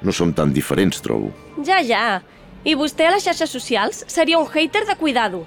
No 0.01 0.17
som 0.17 0.33
tan 0.33 0.57
diferents, 0.57 1.05
trobo. 1.05 1.29
Ja, 1.67 1.85
ja. 1.85 2.23
I 2.65 2.75
vostè 2.77 3.07
a 3.09 3.15
les 3.15 3.25
xarxes 3.25 3.51
socials 3.51 4.05
seria 4.07 4.39
un 4.39 4.49
hater 4.49 4.85
de 4.87 4.97
cuidado. 4.97 5.47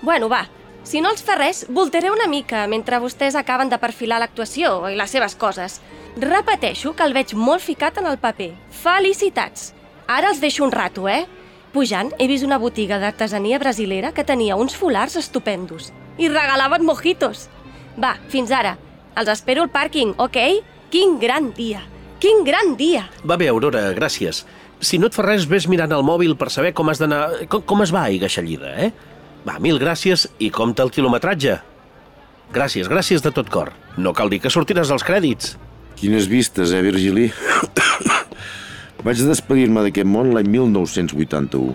Bueno, 0.00 0.28
va, 0.28 0.46
si 0.84 1.00
no 1.00 1.10
els 1.12 1.22
fa 1.24 1.36
res, 1.36 1.64
voltaré 1.68 2.10
una 2.12 2.26
mica 2.28 2.66
mentre 2.68 3.00
vostès 3.00 3.36
acaben 3.36 3.68
de 3.72 3.78
perfilar 3.80 4.18
l'actuació 4.20 4.88
i 4.88 4.96
les 4.96 5.12
seves 5.12 5.36
coses. 5.36 5.80
Repeteixo 6.20 6.94
que 6.96 7.04
el 7.04 7.16
veig 7.16 7.34
molt 7.34 7.64
ficat 7.64 8.00
en 8.00 8.08
el 8.08 8.18
paper. 8.20 8.52
Felicitats! 8.82 9.72
Ara 10.06 10.28
els 10.32 10.40
deixo 10.40 10.64
un 10.64 10.72
rato, 10.72 11.08
eh? 11.08 11.24
Pujant, 11.72 12.12
he 12.20 12.28
vist 12.30 12.44
una 12.46 12.60
botiga 12.60 13.00
d'artesania 13.02 13.58
brasilera 13.58 14.12
que 14.12 14.24
tenia 14.24 14.56
uns 14.56 14.76
folars 14.76 15.16
estupendos. 15.16 15.90
I 16.16 16.28
regalaven 16.28 16.84
mojitos. 16.84 17.48
Va, 18.00 18.14
fins 18.28 18.52
ara. 18.52 18.76
Els 19.16 19.32
espero 19.32 19.64
al 19.64 19.72
pàrquing, 19.72 20.14
ok? 20.16 20.38
Quin 20.92 21.18
gran 21.18 21.52
dia! 21.56 21.82
Quin 22.20 22.44
gran 22.44 22.76
dia! 22.76 23.08
Va 23.26 23.36
bé, 23.36 23.48
Aurora, 23.50 23.88
gràcies. 23.96 24.44
Si 24.80 24.98
no 24.98 25.08
et 25.08 25.16
fa 25.16 25.24
res, 25.24 25.46
ves 25.48 25.68
mirant 25.70 25.92
el 25.94 26.02
mòbil 26.06 26.34
per 26.38 26.50
saber 26.52 26.72
com 26.76 26.90
has 26.90 27.00
d'anar... 27.00 27.46
Com, 27.50 27.62
com 27.62 27.84
es 27.84 27.92
va 27.94 28.06
a 28.08 28.14
Igaixallida, 28.14 28.74
eh? 28.86 28.90
Va, 29.44 29.58
mil 29.60 29.78
gràcies 29.80 30.26
i 30.42 30.50
compta 30.52 30.84
el 30.84 30.92
quilometratge. 30.92 31.58
Gràcies, 32.54 32.88
gràcies 32.90 33.24
de 33.24 33.32
tot 33.34 33.50
cor. 33.52 33.72
No 33.96 34.12
cal 34.16 34.32
dir 34.32 34.40
que 34.42 34.52
sortiràs 34.52 34.92
als 34.92 35.04
crèdits. 35.06 35.54
Quines 35.98 36.28
vistes, 36.28 36.72
eh, 36.74 36.82
Virgili? 36.84 37.30
Vaig 39.04 39.20
despedir-me 39.20 39.84
d'aquest 39.84 40.08
món 40.08 40.32
l'any 40.32 40.48
1981. 40.48 41.74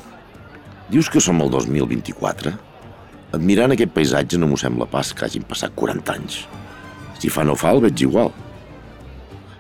Dius 0.90 1.10
que 1.14 1.22
som 1.22 1.42
el 1.44 1.52
2024? 1.54 2.56
Admirant 3.38 3.76
aquest 3.76 3.94
paisatge 3.94 4.40
no 4.42 4.50
m'ho 4.50 4.58
sembla 4.58 4.88
pas 4.90 5.12
que 5.14 5.28
hagin 5.28 5.46
passat 5.46 5.76
40 5.78 6.16
anys. 6.16 6.40
Si 7.22 7.30
fa 7.30 7.46
no 7.46 7.54
fa, 7.60 7.76
el 7.76 7.84
veig 7.86 8.02
igual. 8.02 8.32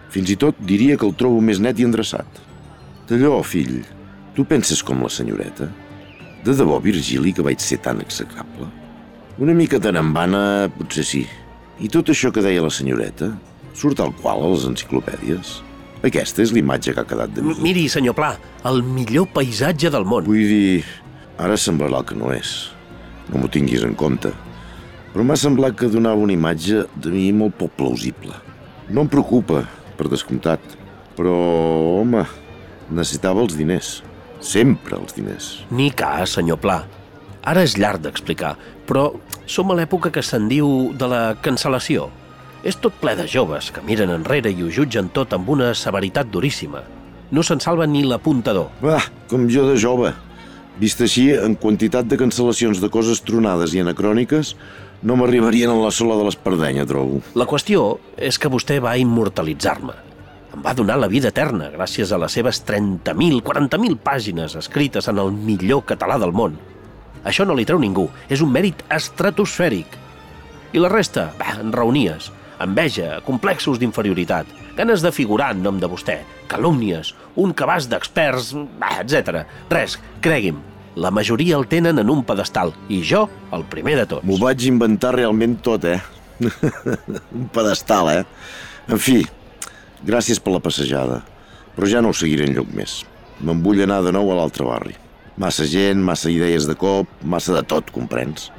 Fins 0.09 0.31
i 0.33 0.37
tot 0.41 0.57
diria 0.65 0.97
que 0.97 1.05
el 1.05 1.13
trobo 1.13 1.41
més 1.45 1.61
net 1.61 1.77
i 1.77 1.85
endreçat. 1.85 2.25
D'allò, 3.09 3.39
fill, 3.41 3.79
tu 4.35 4.43
penses 4.45 4.83
com 4.85 4.99
la 5.01 5.09
senyoreta? 5.09 5.65
De 6.45 6.53
debò, 6.53 6.77
Virgili, 6.79 7.31
que 7.33 7.41
vaig 7.41 7.57
ser 7.57 7.79
tan 7.81 8.03
execrable? 8.03 8.67
Una 9.41 9.55
mica 9.57 9.79
vana, 9.79 10.69
potser 10.77 11.03
sí. 11.03 11.25
I 11.79 11.87
tot 11.89 12.09
això 12.09 12.29
que 12.31 12.43
deia 12.43 12.61
la 12.61 12.69
senyoreta? 12.69 13.31
Surt 13.73 13.99
al 13.99 14.13
qual 14.21 14.43
a 14.43 14.49
les 14.51 14.65
enciclopèdies? 14.67 15.63
Aquesta 16.03 16.43
és 16.43 16.51
l'imatge 16.53 16.93
que 16.93 17.01
ha 17.01 17.07
quedat 17.07 17.33
de 17.33 17.41
mi. 17.41 17.55
Miri, 17.59 17.87
senyor 17.89 18.13
Pla, 18.13 18.37
el 18.65 18.83
millor 18.83 19.27
paisatge 19.33 19.89
del 19.89 20.05
món. 20.05 20.27
Vull 20.29 20.45
dir, 20.45 20.83
ara 21.39 21.57
semblarà 21.57 22.03
el 22.03 22.05
que 22.05 22.15
no 22.19 22.29
és. 22.31 22.69
No 23.31 23.41
m'ho 23.41 23.49
tinguis 23.49 23.83
en 23.83 23.95
compte. 23.97 24.29
Però 25.13 25.25
m'ha 25.25 25.35
semblat 25.39 25.73
que 25.75 25.89
donava 25.89 26.21
una 26.21 26.35
imatge 26.35 26.85
de 26.93 27.09
mi 27.09 27.31
molt 27.33 27.57
poc 27.57 27.73
plausible. 27.79 28.37
No 28.93 29.01
em 29.01 29.09
preocupa, 29.09 29.63
per 29.97 30.07
descomptat. 30.13 30.61
Però, 31.17 31.33
home, 32.03 32.21
necessitava 32.91 33.41
els 33.43 33.57
diners. 33.57 33.99
Sempre 34.39 34.97
els 34.99 35.15
diners. 35.15 35.49
Ni 35.71 35.89
cas, 35.91 36.37
senyor 36.37 36.59
Pla. 36.63 36.83
Ara 37.49 37.63
és 37.63 37.77
llarg 37.79 38.03
d'explicar, 38.03 38.55
però 38.87 39.09
som 39.49 39.71
a 39.71 39.75
l'època 39.77 40.11
que 40.13 40.23
se'n 40.23 40.47
diu 40.51 40.91
de 40.97 41.07
la 41.09 41.21
cancel·lació. 41.43 42.09
És 42.63 42.75
tot 42.75 42.95
ple 42.99 43.15
de 43.15 43.25
joves 43.27 43.69
que 43.71 43.83
miren 43.87 44.11
enrere 44.11 44.51
i 44.51 44.63
ho 44.63 44.71
jutgen 44.71 45.11
tot 45.15 45.33
amb 45.35 45.47
una 45.49 45.71
severitat 45.73 46.27
duríssima. 46.31 46.83
No 47.31 47.43
se'n 47.45 47.61
salva 47.63 47.87
ni 47.87 48.03
l'apuntador. 48.03 48.67
Va, 48.83 48.99
com 49.31 49.47
jo 49.51 49.67
de 49.69 49.77
jove. 49.79 50.11
Vist 50.79 51.01
així, 51.03 51.29
en 51.35 51.55
quantitat 51.59 52.07
de 52.07 52.17
cancel·lacions 52.19 52.79
de 52.79 52.89
coses 52.91 53.21
tronades 53.23 53.73
i 53.75 53.81
anacròniques, 53.83 54.53
no 55.03 55.15
m'arribarien 55.19 55.71
a 55.71 55.79
la 55.79 55.91
sola 55.95 56.17
de 56.19 56.27
l'espardenya, 56.27 56.87
trobo. 56.87 57.21
La 57.39 57.47
qüestió 57.47 57.97
és 58.17 58.39
que 58.39 58.51
vostè 58.51 58.79
va 58.83 58.97
immortalitzar-me. 58.99 60.08
Va 60.59 60.73
donar 60.75 60.97
la 60.99 61.07
vida 61.07 61.29
eterna 61.31 61.69
gràcies 61.71 62.11
a 62.11 62.17
les 62.19 62.33
seves 62.35 62.59
30.000, 62.67 63.39
40.000 63.45 63.95
pàgines 64.03 64.57
escrites 64.59 65.07
en 65.07 65.21
el 65.21 65.31
millor 65.31 65.85
català 65.87 66.17
del 66.19 66.33
món. 66.35 66.57
Això 67.23 67.45
no 67.47 67.55
li 67.55 67.63
treu 67.67 67.79
ningú, 67.79 68.09
és 68.27 68.43
un 68.43 68.51
mèrit 68.51 68.83
estratosfèric. 68.91 69.95
I 70.75 70.83
la 70.83 70.91
resta, 70.91 71.29
va, 71.39 71.55
en 71.61 71.71
reunies, 71.71 72.27
enveja, 72.59 73.21
complexos 73.27 73.79
d'inferioritat, 73.79 74.51
ganes 74.75 75.03
de 75.05 75.13
figurar 75.15 75.53
en 75.55 75.63
nom 75.63 75.79
de 75.79 75.87
vostè, 75.87 76.19
calúmnies, 76.51 77.13
un 77.39 77.55
cabàs 77.55 77.87
d'experts, 77.87 78.51
etc. 78.99 79.45
Res, 79.71 79.95
cregui'm, 80.23 80.59
la 80.99 81.11
majoria 81.15 81.55
el 81.55 81.67
tenen 81.71 82.03
en 82.03 82.11
un 82.11 82.25
pedestal, 82.27 82.75
i 82.91 82.99
jo, 82.99 83.27
el 83.55 83.63
primer 83.71 83.95
de 84.01 84.07
tots. 84.11 84.27
M'ho 84.27 84.39
vaig 84.43 84.67
inventar 84.67 85.15
realment 85.15 85.59
tot, 85.63 85.87
eh? 85.87 86.01
un 87.39 87.47
pedestal, 87.55 88.11
eh? 88.11 88.23
En 88.89 88.99
fi, 88.99 89.21
gràcies 90.05 90.39
per 90.39 90.53
la 90.55 90.63
passejada, 90.63 91.21
però 91.75 91.87
ja 91.89 92.01
no 92.01 92.13
ho 92.13 92.15
seguiré 92.15 92.47
enlloc 92.47 92.71
més. 92.75 93.01
Me'n 93.39 93.63
vull 93.63 93.81
anar 93.83 94.01
de 94.03 94.13
nou 94.15 94.31
a 94.31 94.39
l'altre 94.39 94.67
barri. 94.67 94.95
Massa 95.39 95.63
gent, 95.69 96.01
massa 96.03 96.31
idees 96.31 96.67
de 96.67 96.75
cop, 96.75 97.07
massa 97.23 97.55
de 97.55 97.63
tot, 97.63 97.91
comprens? 97.95 98.49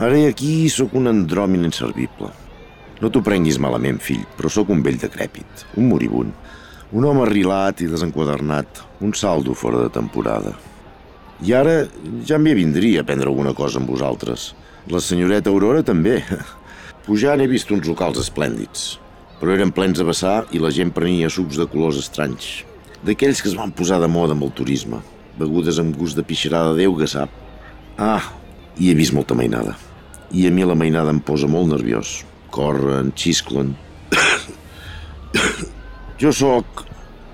Ara 0.00 0.16
i 0.16 0.28
aquí 0.30 0.68
sóc 0.72 0.94
un 0.96 1.10
andròmin 1.10 1.66
inservible. 1.68 2.30
No 3.00 3.10
t'ho 3.12 3.20
prenguis 3.24 3.58
malament, 3.60 4.00
fill, 4.00 4.22
però 4.36 4.48
sóc 4.52 4.72
un 4.72 4.80
vell 4.84 5.00
decrèpit, 5.00 5.66
un 5.76 5.88
moribund, 5.88 6.32
un 6.92 7.04
home 7.06 7.26
rilat 7.28 7.80
i 7.84 7.88
desenquadernat, 7.88 8.80
un 9.04 9.12
saldo 9.16 9.54
fora 9.54 9.84
de 9.84 9.92
temporada. 9.92 10.54
I 11.44 11.54
ara 11.56 11.76
ja 12.28 12.36
m'hi 12.40 12.56
vindria 12.56 13.00
a 13.00 13.06
prendre 13.08 13.28
alguna 13.30 13.54
cosa 13.56 13.80
amb 13.80 13.88
vosaltres. 13.88 14.50
La 14.92 15.00
senyoreta 15.00 15.52
Aurora 15.52 15.84
també. 15.84 16.18
Pujant 17.06 17.40
he 17.40 17.48
vist 17.48 17.70
uns 17.72 17.88
locals 17.88 18.20
esplèndids, 18.20 18.98
però 19.40 19.56
eren 19.56 19.72
plens 19.72 20.00
a 20.00 20.06
vessar 20.06 20.44
i 20.52 20.60
la 20.62 20.72
gent 20.74 20.92
prenia 20.94 21.30
sucs 21.32 21.58
de 21.58 21.66
colors 21.70 21.98
estranys. 22.02 22.60
D'aquells 23.02 23.40
que 23.40 23.48
es 23.48 23.56
van 23.56 23.72
posar 23.72 23.98
de 24.02 24.10
moda 24.12 24.36
amb 24.36 24.44
el 24.44 24.52
turisme, 24.52 25.00
begudes 25.40 25.80
amb 25.80 25.96
gust 25.96 26.18
de 26.18 26.24
pixarada 26.26 26.76
Déu 26.76 26.92
que 26.98 27.08
sap. 27.08 27.32
Ah, 27.96 28.20
i 28.76 28.90
he 28.90 28.96
vist 28.96 29.16
molta 29.16 29.34
mainada. 29.34 29.78
I 30.30 30.46
a 30.46 30.52
mi 30.52 30.66
la 30.68 30.76
mainada 30.78 31.10
em 31.10 31.22
posa 31.24 31.48
molt 31.50 31.72
nerviós 31.72 32.20
corren, 32.50 33.14
xisclen. 33.16 33.74
jo 36.20 36.32
sóc... 36.34 36.84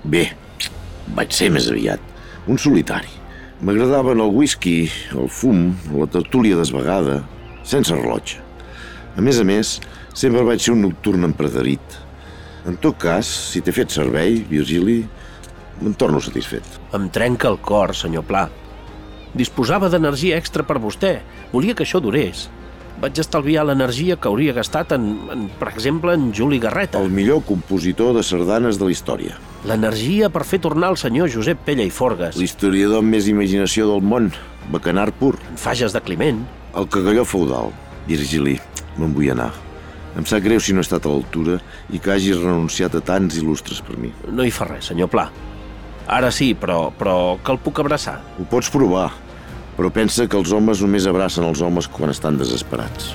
Bé, 0.07 0.29
vaig 1.17 1.33
ser 1.35 1.49
més 1.51 1.65
aviat, 1.67 1.99
un 2.47 2.59
solitari. 2.61 3.09
M'agradaven 3.59 4.21
el 4.23 4.31
whisky, 4.31 4.85
el 5.17 5.27
fum, 5.33 5.73
la 5.91 6.07
tertúlia 6.13 6.55
desvegada, 6.55 7.17
sense 7.67 7.97
rellotge. 7.97 8.39
A 9.17 9.25
més 9.25 9.41
a 9.41 9.45
més, 9.49 9.73
sempre 10.17 10.43
vaig 10.47 10.63
ser 10.63 10.73
un 10.73 10.83
nocturn 10.87 11.27
empredarit. 11.27 11.97
En 12.67 12.75
tot 12.81 12.97
cas, 12.99 13.27
si 13.53 13.61
t'he 13.61 13.71
fet 13.75 13.93
servei, 13.93 14.41
Virgili, 14.49 14.99
me'n 15.79 15.95
torno 15.95 16.19
satisfet. 16.23 16.65
Em 16.97 17.07
trenca 17.13 17.51
el 17.51 17.59
cor, 17.63 17.93
senyor 17.95 18.25
Pla. 18.27 18.47
Disposava 19.37 19.91
d'energia 19.93 20.39
extra 20.41 20.65
per 20.65 20.79
vostè. 20.81 21.19
Volia 21.51 21.75
que 21.77 21.85
això 21.85 22.01
durés. 22.03 22.47
Vaig 22.97 23.19
estalviar 23.21 23.67
l'energia 23.67 24.15
que 24.17 24.25
hauria 24.25 24.55
gastat 24.57 24.95
en, 24.95 25.05
en, 25.29 25.43
per 25.59 25.69
exemple, 25.69 26.15
en 26.17 26.31
Juli 26.33 26.57
Garreta. 26.59 26.97
El 26.97 27.13
millor 27.13 27.43
compositor 27.45 28.15
de 28.17 28.23
sardanes 28.25 28.79
de 28.81 28.87
la 28.87 28.95
història. 28.95 29.37
L'energia 29.69 30.31
per 30.33 30.47
fer 30.49 30.59
tornar 30.63 30.89
el 30.95 30.97
senyor 30.97 31.29
Josep 31.29 31.61
Pella 31.67 31.85
i 31.85 31.93
Forgues. 31.93 32.39
L'historiador 32.41 33.05
amb 33.05 33.13
més 33.13 33.29
imaginació 33.29 33.91
del 33.91 34.01
món. 34.01 34.31
Bacanar 34.73 35.11
pur. 35.21 35.35
En 35.51 35.61
Fages 35.61 35.93
de 35.93 36.01
Climent. 36.01 36.41
El 36.73 36.89
cagalló 36.89 37.27
feudal. 37.27 37.71
Virgili, 38.09 38.57
me'n 38.97 39.13
vull 39.13 39.29
anar. 39.37 39.53
Em 40.17 40.25
sap 40.25 40.41
greu 40.41 40.57
si 40.57 40.73
no 40.73 40.81
he 40.81 40.85
estat 40.85 41.05
a 41.05 41.11
l'altura 41.13 41.59
i 41.93 41.99
que 42.01 42.09
hagis 42.09 42.39
renunciat 42.41 42.95
a 42.97 43.03
tants 43.05 43.37
il·lustres 43.37 43.83
per 43.85 43.99
mi. 44.01 44.09
No 44.33 44.41
hi 44.41 44.49
fa 44.53 44.65
res, 44.65 44.89
senyor 44.89 45.11
Pla. 45.13 45.27
Ara 46.09 46.31
sí, 46.33 46.55
però, 46.57 46.87
però 46.97 47.37
que 47.37 47.53
el 47.53 47.59
puc 47.61 47.83
abraçar. 47.83 48.15
Ho 48.41 48.45
pots 48.49 48.71
provar, 48.73 49.11
però 49.77 49.91
pensa 49.93 50.25
que 50.25 50.39
els 50.39 50.53
homes 50.55 50.81
només 50.81 51.05
abracen 51.05 51.45
els 51.45 51.61
homes 51.61 51.85
quan 51.93 52.09
estan 52.09 52.39
desesperats. 52.39 53.11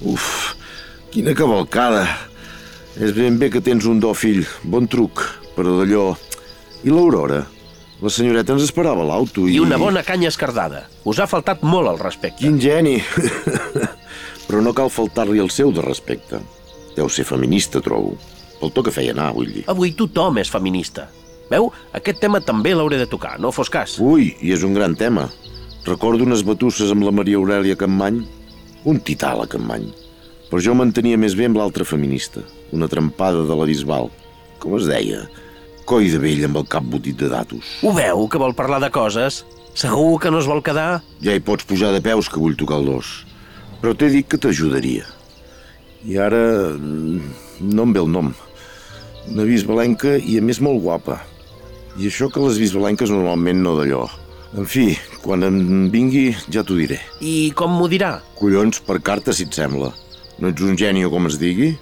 Uf, 0.00 0.26
quina 1.14 1.36
cavalcada. 1.38 2.08
És 2.98 3.14
ben 3.14 3.38
bé 3.38 3.52
que 3.54 3.62
tens 3.62 3.86
un 3.86 4.02
do, 4.02 4.10
fill. 4.18 4.42
Bon 4.66 4.90
truc, 4.90 5.22
però 5.54 5.78
d'allò... 5.78 6.08
I 6.82 6.88
l'Aurora? 6.88 7.42
La 8.00 8.08
senyoreta 8.08 8.54
ens 8.56 8.64
esperava 8.64 9.04
l'auto 9.04 9.44
i... 9.44 9.58
I 9.58 9.60
una 9.60 9.76
bona 9.76 10.00
canya 10.06 10.30
escardada. 10.30 10.86
Us 11.04 11.18
ha 11.20 11.26
faltat 11.28 11.60
molt 11.60 11.90
al 11.90 11.98
respecte. 12.00 12.40
Quin 12.40 12.56
geni! 12.60 12.96
Però 14.48 14.62
no 14.64 14.72
cal 14.72 14.88
faltar-li 14.88 15.42
el 15.42 15.50
seu 15.52 15.74
de 15.76 15.84
respecte. 15.84 16.40
Deu 16.96 17.10
ser 17.12 17.26
feminista, 17.28 17.82
trobo. 17.84 18.14
Pel 18.60 18.72
to 18.72 18.84
que 18.86 18.94
feia 18.94 19.12
anar, 19.12 19.34
vull 19.36 19.52
dir. 19.52 19.66
Avui 19.68 19.92
tothom 19.96 20.40
és 20.40 20.48
feminista. 20.52 21.10
Veu? 21.50 21.68
Aquest 21.96 22.22
tema 22.22 22.40
també 22.40 22.72
l'hauré 22.72 22.96
de 23.00 23.08
tocar, 23.10 23.34
no 23.42 23.52
fos 23.52 23.68
cas. 23.72 23.98
Ui, 24.00 24.30
i 24.40 24.54
és 24.56 24.64
un 24.64 24.72
gran 24.76 24.96
tema. 24.96 25.26
Recordo 25.84 26.24
unes 26.24 26.44
batusses 26.46 26.92
amb 26.94 27.04
la 27.04 27.12
Maria 27.12 27.36
Aurelia 27.40 27.76
Campmany. 27.76 28.22
Un 28.88 29.02
tità, 29.04 29.34
la 29.36 29.48
Campmany. 29.50 29.90
Però 30.48 30.64
jo 30.64 30.72
m'entenia 30.78 31.20
més 31.20 31.36
bé 31.36 31.50
amb 31.50 31.60
l'altra 31.60 31.84
feminista, 31.84 32.40
una 32.72 32.88
trempada 32.88 33.44
de 33.44 33.60
la 33.60 33.68
Bisbal. 33.68 34.08
Com 34.62 34.80
es 34.80 34.88
deia? 34.88 35.26
Coi 35.88 36.10
de 36.12 36.20
vell 36.22 36.44
amb 36.46 36.60
el 36.60 36.66
cap 36.70 36.84
botit 36.86 37.18
de 37.18 37.30
datos. 37.30 37.78
Ho 37.82 37.92
veu, 37.96 38.26
que 38.30 38.38
vol 38.38 38.54
parlar 38.54 38.80
de 38.82 38.90
coses? 38.94 39.44
Segur 39.74 40.18
que 40.20 40.30
no 40.30 40.40
es 40.42 40.48
vol 40.50 40.62
quedar? 40.66 41.00
Ja 41.22 41.34
hi 41.34 41.42
pots 41.42 41.66
pujar 41.66 41.92
de 41.94 42.02
peus, 42.04 42.28
que 42.28 42.40
vull 42.42 42.58
tocar 42.58 42.80
el 42.82 42.88
dos. 42.90 43.10
Però 43.80 43.94
t'he 43.96 44.10
dit 44.12 44.28
que 44.28 44.38
t'ajudaria. 44.38 45.06
I 46.04 46.18
ara... 46.20 46.42
mm, 46.76 47.34
no 47.70 47.86
em 47.88 47.92
ve 47.96 48.00
el 48.02 48.10
nom. 48.12 48.32
Una 49.30 49.44
bisbalenca 49.48 50.16
i 50.18 50.38
a 50.38 50.42
més 50.44 50.60
molt 50.64 50.82
guapa. 50.82 51.20
I 51.98 52.08
això 52.08 52.30
que 52.32 52.42
les 52.44 52.58
bisbalenques 52.60 53.10
normalment 53.12 53.62
no 53.64 53.76
d'allò. 53.78 54.04
En 54.58 54.66
fi, 54.66 54.96
quan 55.22 55.44
em 55.46 55.88
vingui 55.92 56.30
ja 56.50 56.64
t'ho 56.66 56.74
diré. 56.78 56.98
I 57.22 57.52
com 57.54 57.76
m'ho 57.76 57.86
dirà? 57.90 58.16
Collons, 58.38 58.80
per 58.82 58.98
carta, 59.06 59.34
si 59.36 59.46
et 59.46 59.54
sembla. 59.54 59.92
No 60.40 60.50
ets 60.50 60.64
un 60.64 60.78
geni 60.80 61.04
o 61.06 61.10
com 61.12 61.28
es 61.30 61.38
digui? 61.38 61.74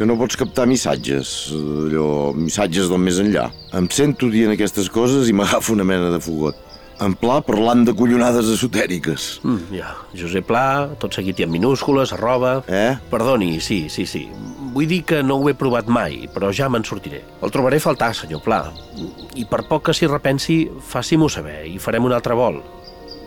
Que 0.00 0.06
no 0.08 0.14
pots 0.16 0.38
captar 0.40 0.64
missatges, 0.64 1.30
allò, 1.52 2.32
missatges 2.32 2.86
del 2.88 3.02
més 3.04 3.18
enllà. 3.20 3.42
Em 3.76 3.84
sento 3.92 4.30
dient 4.32 4.54
aquestes 4.54 4.88
coses 4.88 5.28
i 5.28 5.34
m'agafo 5.36 5.74
una 5.74 5.84
mena 5.84 6.08
de 6.08 6.16
fogot. 6.24 6.56
En 7.04 7.12
pla 7.20 7.42
parlant 7.44 7.82
de 7.84 7.92
collonades 7.92 8.48
esotèriques. 8.54 9.26
Mm, 9.44 9.76
ja, 9.76 9.90
Josep 10.16 10.48
Pla, 10.48 10.64
tot 11.04 11.12
seguit 11.12 11.36
i 11.42 11.44
en 11.44 11.52
minúscules, 11.52 12.14
arroba... 12.16 12.54
Eh? 12.64 12.96
Perdoni, 13.12 13.52
sí, 13.60 13.82
sí, 13.92 14.08
sí. 14.08 14.24
Vull 14.72 14.88
dir 14.88 15.02
que 15.04 15.20
no 15.20 15.36
ho 15.36 15.52
he 15.52 15.56
provat 15.60 15.92
mai, 15.92 16.22
però 16.32 16.48
ja 16.48 16.72
me'n 16.72 16.88
sortiré. 16.88 17.20
El 17.44 17.52
trobaré 17.52 17.76
a 17.76 17.84
faltar, 17.90 18.14
senyor 18.16 18.40
Pla. 18.40 18.62
I 19.36 19.44
per 19.52 19.66
poc 19.68 19.90
que 19.90 19.96
s'hi 20.00 20.08
repensi, 20.08 20.62
faci-m'ho 20.80 21.28
saber 21.28 21.66
i 21.68 21.76
farem 21.76 22.08
un 22.08 22.16
altre 22.16 22.40
vol. 22.40 22.62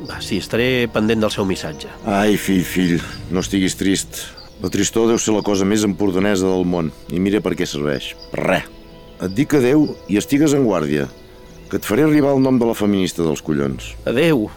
Va, 0.10 0.18
sí, 0.26 0.42
estaré 0.42 0.88
pendent 0.90 1.22
del 1.22 1.38
seu 1.38 1.46
missatge. 1.46 1.94
Ai, 2.10 2.34
fill, 2.34 2.66
fill, 2.66 2.98
no 3.30 3.46
estiguis 3.46 3.78
trist. 3.78 4.26
La 4.64 4.70
tristor 4.72 5.10
deu 5.12 5.18
ser 5.20 5.34
la 5.36 5.44
cosa 5.44 5.66
més 5.68 5.84
empordanesa 5.84 6.48
del 6.48 6.64
món. 6.64 6.94
I 7.12 7.20
mira 7.20 7.42
per 7.44 7.52
què 7.60 7.66
serveix. 7.68 8.14
Per 8.32 8.40
res. 8.46 8.70
Et 9.24 9.34
dic 9.36 9.56
adeu 9.60 9.90
i 10.08 10.16
estigues 10.20 10.56
en 10.56 10.64
guàrdia. 10.64 11.10
Que 11.68 11.82
et 11.82 11.88
faré 11.88 12.06
arribar 12.06 12.32
el 12.32 12.40
nom 12.44 12.56
de 12.60 12.70
la 12.70 12.76
feminista 12.76 13.26
dels 13.26 13.44
collons. 13.44 13.92
Adeu. 14.08 14.48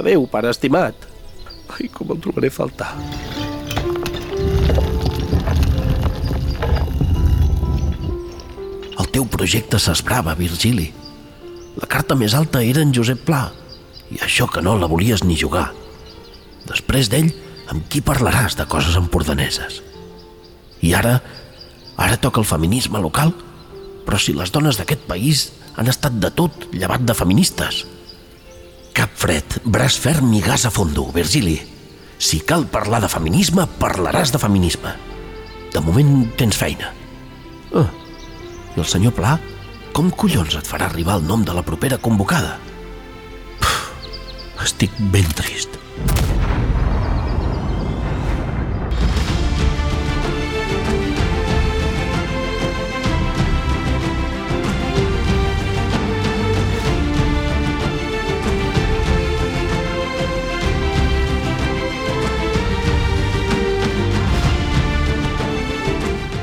Adeu, 0.00 0.24
pare 0.32 0.48
estimat. 0.48 0.96
Ai, 1.76 1.90
com 1.92 2.16
el 2.16 2.24
trobaré 2.24 2.48
a 2.48 2.56
faltar. 2.56 2.90
El 8.96 9.12
teu 9.12 9.28
projecte 9.28 9.80
s'esbrava, 9.80 10.32
Virgili. 10.38 10.88
La 11.76 11.88
carta 11.90 12.16
més 12.16 12.32
alta 12.32 12.64
era 12.64 12.80
en 12.80 12.92
Josep 12.96 13.24
Pla, 13.28 13.50
i 14.08 14.20
això 14.24 14.48
que 14.48 14.64
no 14.64 14.78
la 14.80 14.88
volies 14.88 15.24
ni 15.28 15.36
jugar. 15.36 15.72
Després 16.68 17.10
d'ell, 17.12 17.34
amb 17.72 17.86
qui 17.90 18.02
parlaràs 18.04 18.56
de 18.58 18.66
coses 18.70 18.96
empordaneses? 19.00 19.80
I 20.84 20.92
ara, 20.94 21.18
ara 21.96 22.20
toca 22.20 22.42
el 22.42 22.48
feminisme 22.48 23.00
local? 23.00 23.32
Però 24.04 24.20
si 24.20 24.34
les 24.36 24.52
dones 24.52 24.76
d'aquest 24.76 25.06
país 25.08 25.48
han 25.76 25.88
estat 25.90 26.18
de 26.20 26.30
tot 26.30 26.68
llevat 26.72 27.04
de 27.06 27.16
feministes. 27.16 27.84
Cap 28.94 29.14
fred, 29.18 29.58
braç 29.64 29.96
ferm 29.98 30.32
i 30.36 30.42
gas 30.44 30.68
a 30.68 30.70
fondo, 30.70 31.08
Virgili. 31.14 31.56
Si 32.18 32.40
cal 32.46 32.68
parlar 32.70 33.00
de 33.02 33.10
feminisme, 33.10 33.66
parlaràs 33.80 34.30
de 34.30 34.38
feminisme. 34.38 34.92
De 35.74 35.82
moment 35.82 36.28
tens 36.38 36.56
feina. 36.60 36.92
Ah, 37.74 37.88
i 38.76 38.82
el 38.82 38.86
senyor 38.86 39.16
Pla, 39.16 39.34
com 39.94 40.12
collons 40.14 40.54
et 40.58 40.68
farà 40.68 40.88
arribar 40.90 41.18
el 41.18 41.26
nom 41.26 41.42
de 41.46 41.54
la 41.56 41.66
propera 41.66 41.98
convocada? 41.98 42.56
Puf, 43.58 43.82
estic 44.62 44.94
ben 45.14 45.26
trist. 45.34 45.78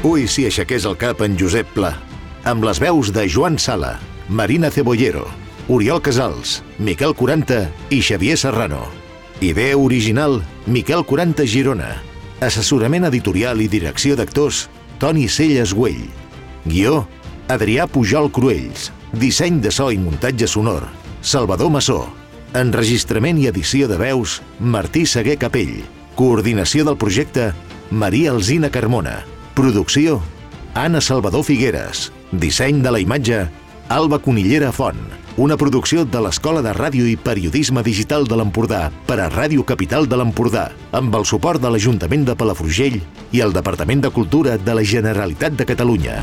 Ui, 0.02 0.24
si 0.26 0.48
aixequés 0.50 0.88
el 0.90 0.96
cap 0.98 1.20
en 1.22 1.36
Josep 1.38 1.68
Pla, 1.76 1.92
amb 2.50 2.64
les 2.66 2.80
veus 2.82 3.12
de 3.14 3.28
Joan 3.30 3.60
Sala, 3.62 4.00
Marina 4.30 4.72
Cebollero, 4.74 5.28
Oriol 5.70 6.00
Casals, 6.02 6.64
Miquel 6.82 7.14
Quaranta 7.14 7.68
i 7.94 8.00
Xavier 8.02 8.34
Serrano. 8.42 8.80
Idea 9.46 9.76
original, 9.78 10.40
Miquel 10.66 11.06
Quaranta 11.06 11.46
Girona. 11.46 11.92
Assessorament 12.42 13.06
editorial 13.12 13.62
i 13.62 13.68
direcció 13.70 14.18
d'actors, 14.18 14.64
Toni 14.98 15.28
Celles 15.30 15.76
Güell. 15.78 16.08
Guió, 16.66 17.04
Adrià 17.54 17.86
Pujol 17.86 18.32
Cruells. 18.34 18.90
Disseny 19.14 19.60
de 19.62 19.70
so 19.70 19.92
i 19.94 20.00
muntatge 20.02 20.48
sonor, 20.50 20.88
Salvador 21.22 21.70
Massó. 21.70 22.08
Enregistrament 22.58 23.38
i 23.38 23.46
edició 23.52 23.86
de 23.92 24.00
veus, 24.02 24.40
Martí 24.58 25.06
Seguer 25.06 25.38
Capell. 25.38 25.84
Coordinació 26.18 26.88
del 26.90 26.98
projecte, 26.98 27.52
Maria 27.92 28.34
Alzina 28.34 28.74
Carmona. 28.74 29.20
Producció, 29.62 30.20
Anna 30.74 31.00
Salvador 31.00 31.44
Figueres. 31.46 32.08
Disseny 32.32 32.80
de 32.82 32.90
la 32.90 33.00
imatge, 33.00 33.44
Alba 33.94 34.18
Conillera 34.18 34.72
Font. 34.74 34.98
Una 35.38 35.54
producció 35.54 36.02
de 36.02 36.24
l'Escola 36.26 36.64
de 36.66 36.74
Ràdio 36.74 37.06
i 37.06 37.14
Periodisme 37.14 37.84
Digital 37.86 38.26
de 38.26 38.40
l'Empordà 38.42 38.88
per 39.06 39.20
a 39.22 39.30
Ràdio 39.30 39.62
Capital 39.62 40.10
de 40.10 40.18
l'Empordà, 40.18 40.72
amb 40.98 41.14
el 41.14 41.30
suport 41.30 41.62
de 41.62 41.70
l'Ajuntament 41.70 42.26
de 42.26 42.34
Palafrugell 42.34 42.98
i 43.30 43.46
el 43.46 43.54
Departament 43.54 44.02
de 44.02 44.10
Cultura 44.10 44.58
de 44.58 44.80
la 44.80 44.88
Generalitat 44.96 45.54
de 45.62 45.70
Catalunya. 45.76 46.18